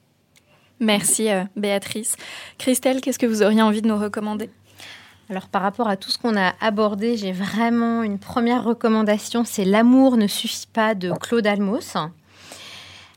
[0.80, 2.15] Merci euh, Béatrice.
[2.57, 4.49] Christelle, qu'est-ce que vous auriez envie de nous recommander?
[5.30, 9.65] Alors par rapport à tout ce qu'on a abordé, j'ai vraiment une première recommandation, c'est
[9.65, 11.97] L'amour ne suffit pas de Claude Almos.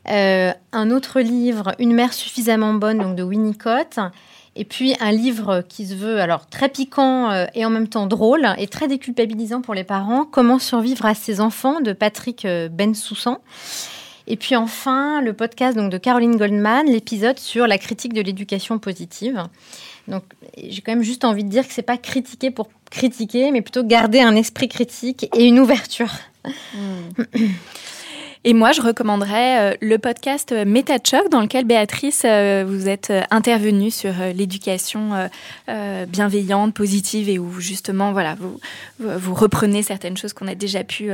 [0.09, 3.99] Euh, un autre livre, Une mère suffisamment bonne, donc de Winnicott.
[4.55, 8.05] Et puis un livre qui se veut alors très piquant euh, et en même temps
[8.05, 13.39] drôle et très déculpabilisant pour les parents, Comment survivre à ses enfants de Patrick Bensoussan.
[14.27, 18.79] Et puis enfin le podcast donc de Caroline Goldman, l'épisode sur la critique de l'éducation
[18.79, 19.43] positive.
[20.07, 20.23] Donc
[20.57, 23.83] j'ai quand même juste envie de dire que c'est pas critiquer pour critiquer, mais plutôt
[23.83, 26.11] garder un esprit critique et une ouverture.
[26.45, 27.23] Mmh.
[28.45, 33.13] Et moi, je recommanderais euh, le podcast euh, MetaChoc dans lequel Béatrice, euh, vous êtes
[33.31, 35.29] intervenue sur l'éducation
[36.07, 38.59] bienveillante, positive et où justement, voilà, vous,
[38.99, 41.11] vous reprenez certaines choses qu'on a déjà pu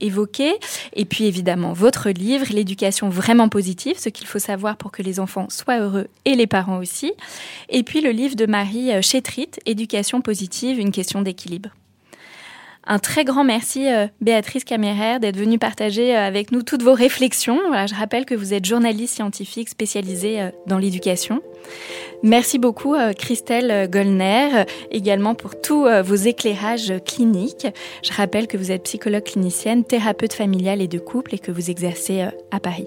[0.00, 0.54] évoquer.
[0.94, 5.20] Et puis évidemment, votre livre, L'éducation vraiment positive, ce qu'il faut savoir pour que les
[5.20, 7.12] enfants soient heureux et les parents aussi.
[7.68, 11.70] Et puis le livre de Marie Chétrit, Éducation positive, une question d'équilibre.
[12.88, 16.94] Un très grand merci, euh, Béatrice Caméraire, d'être venue partager euh, avec nous toutes vos
[16.94, 17.58] réflexions.
[17.86, 21.42] je rappelle que vous êtes journaliste scientifique spécialisée euh, dans l'éducation.
[22.22, 27.66] Merci beaucoup, Christelle Gollner, également pour tous vos éclairages cliniques.
[28.04, 31.68] Je rappelle que vous êtes psychologue clinicienne, thérapeute familiale et de couple et que vous
[31.68, 32.86] exercez à Paris.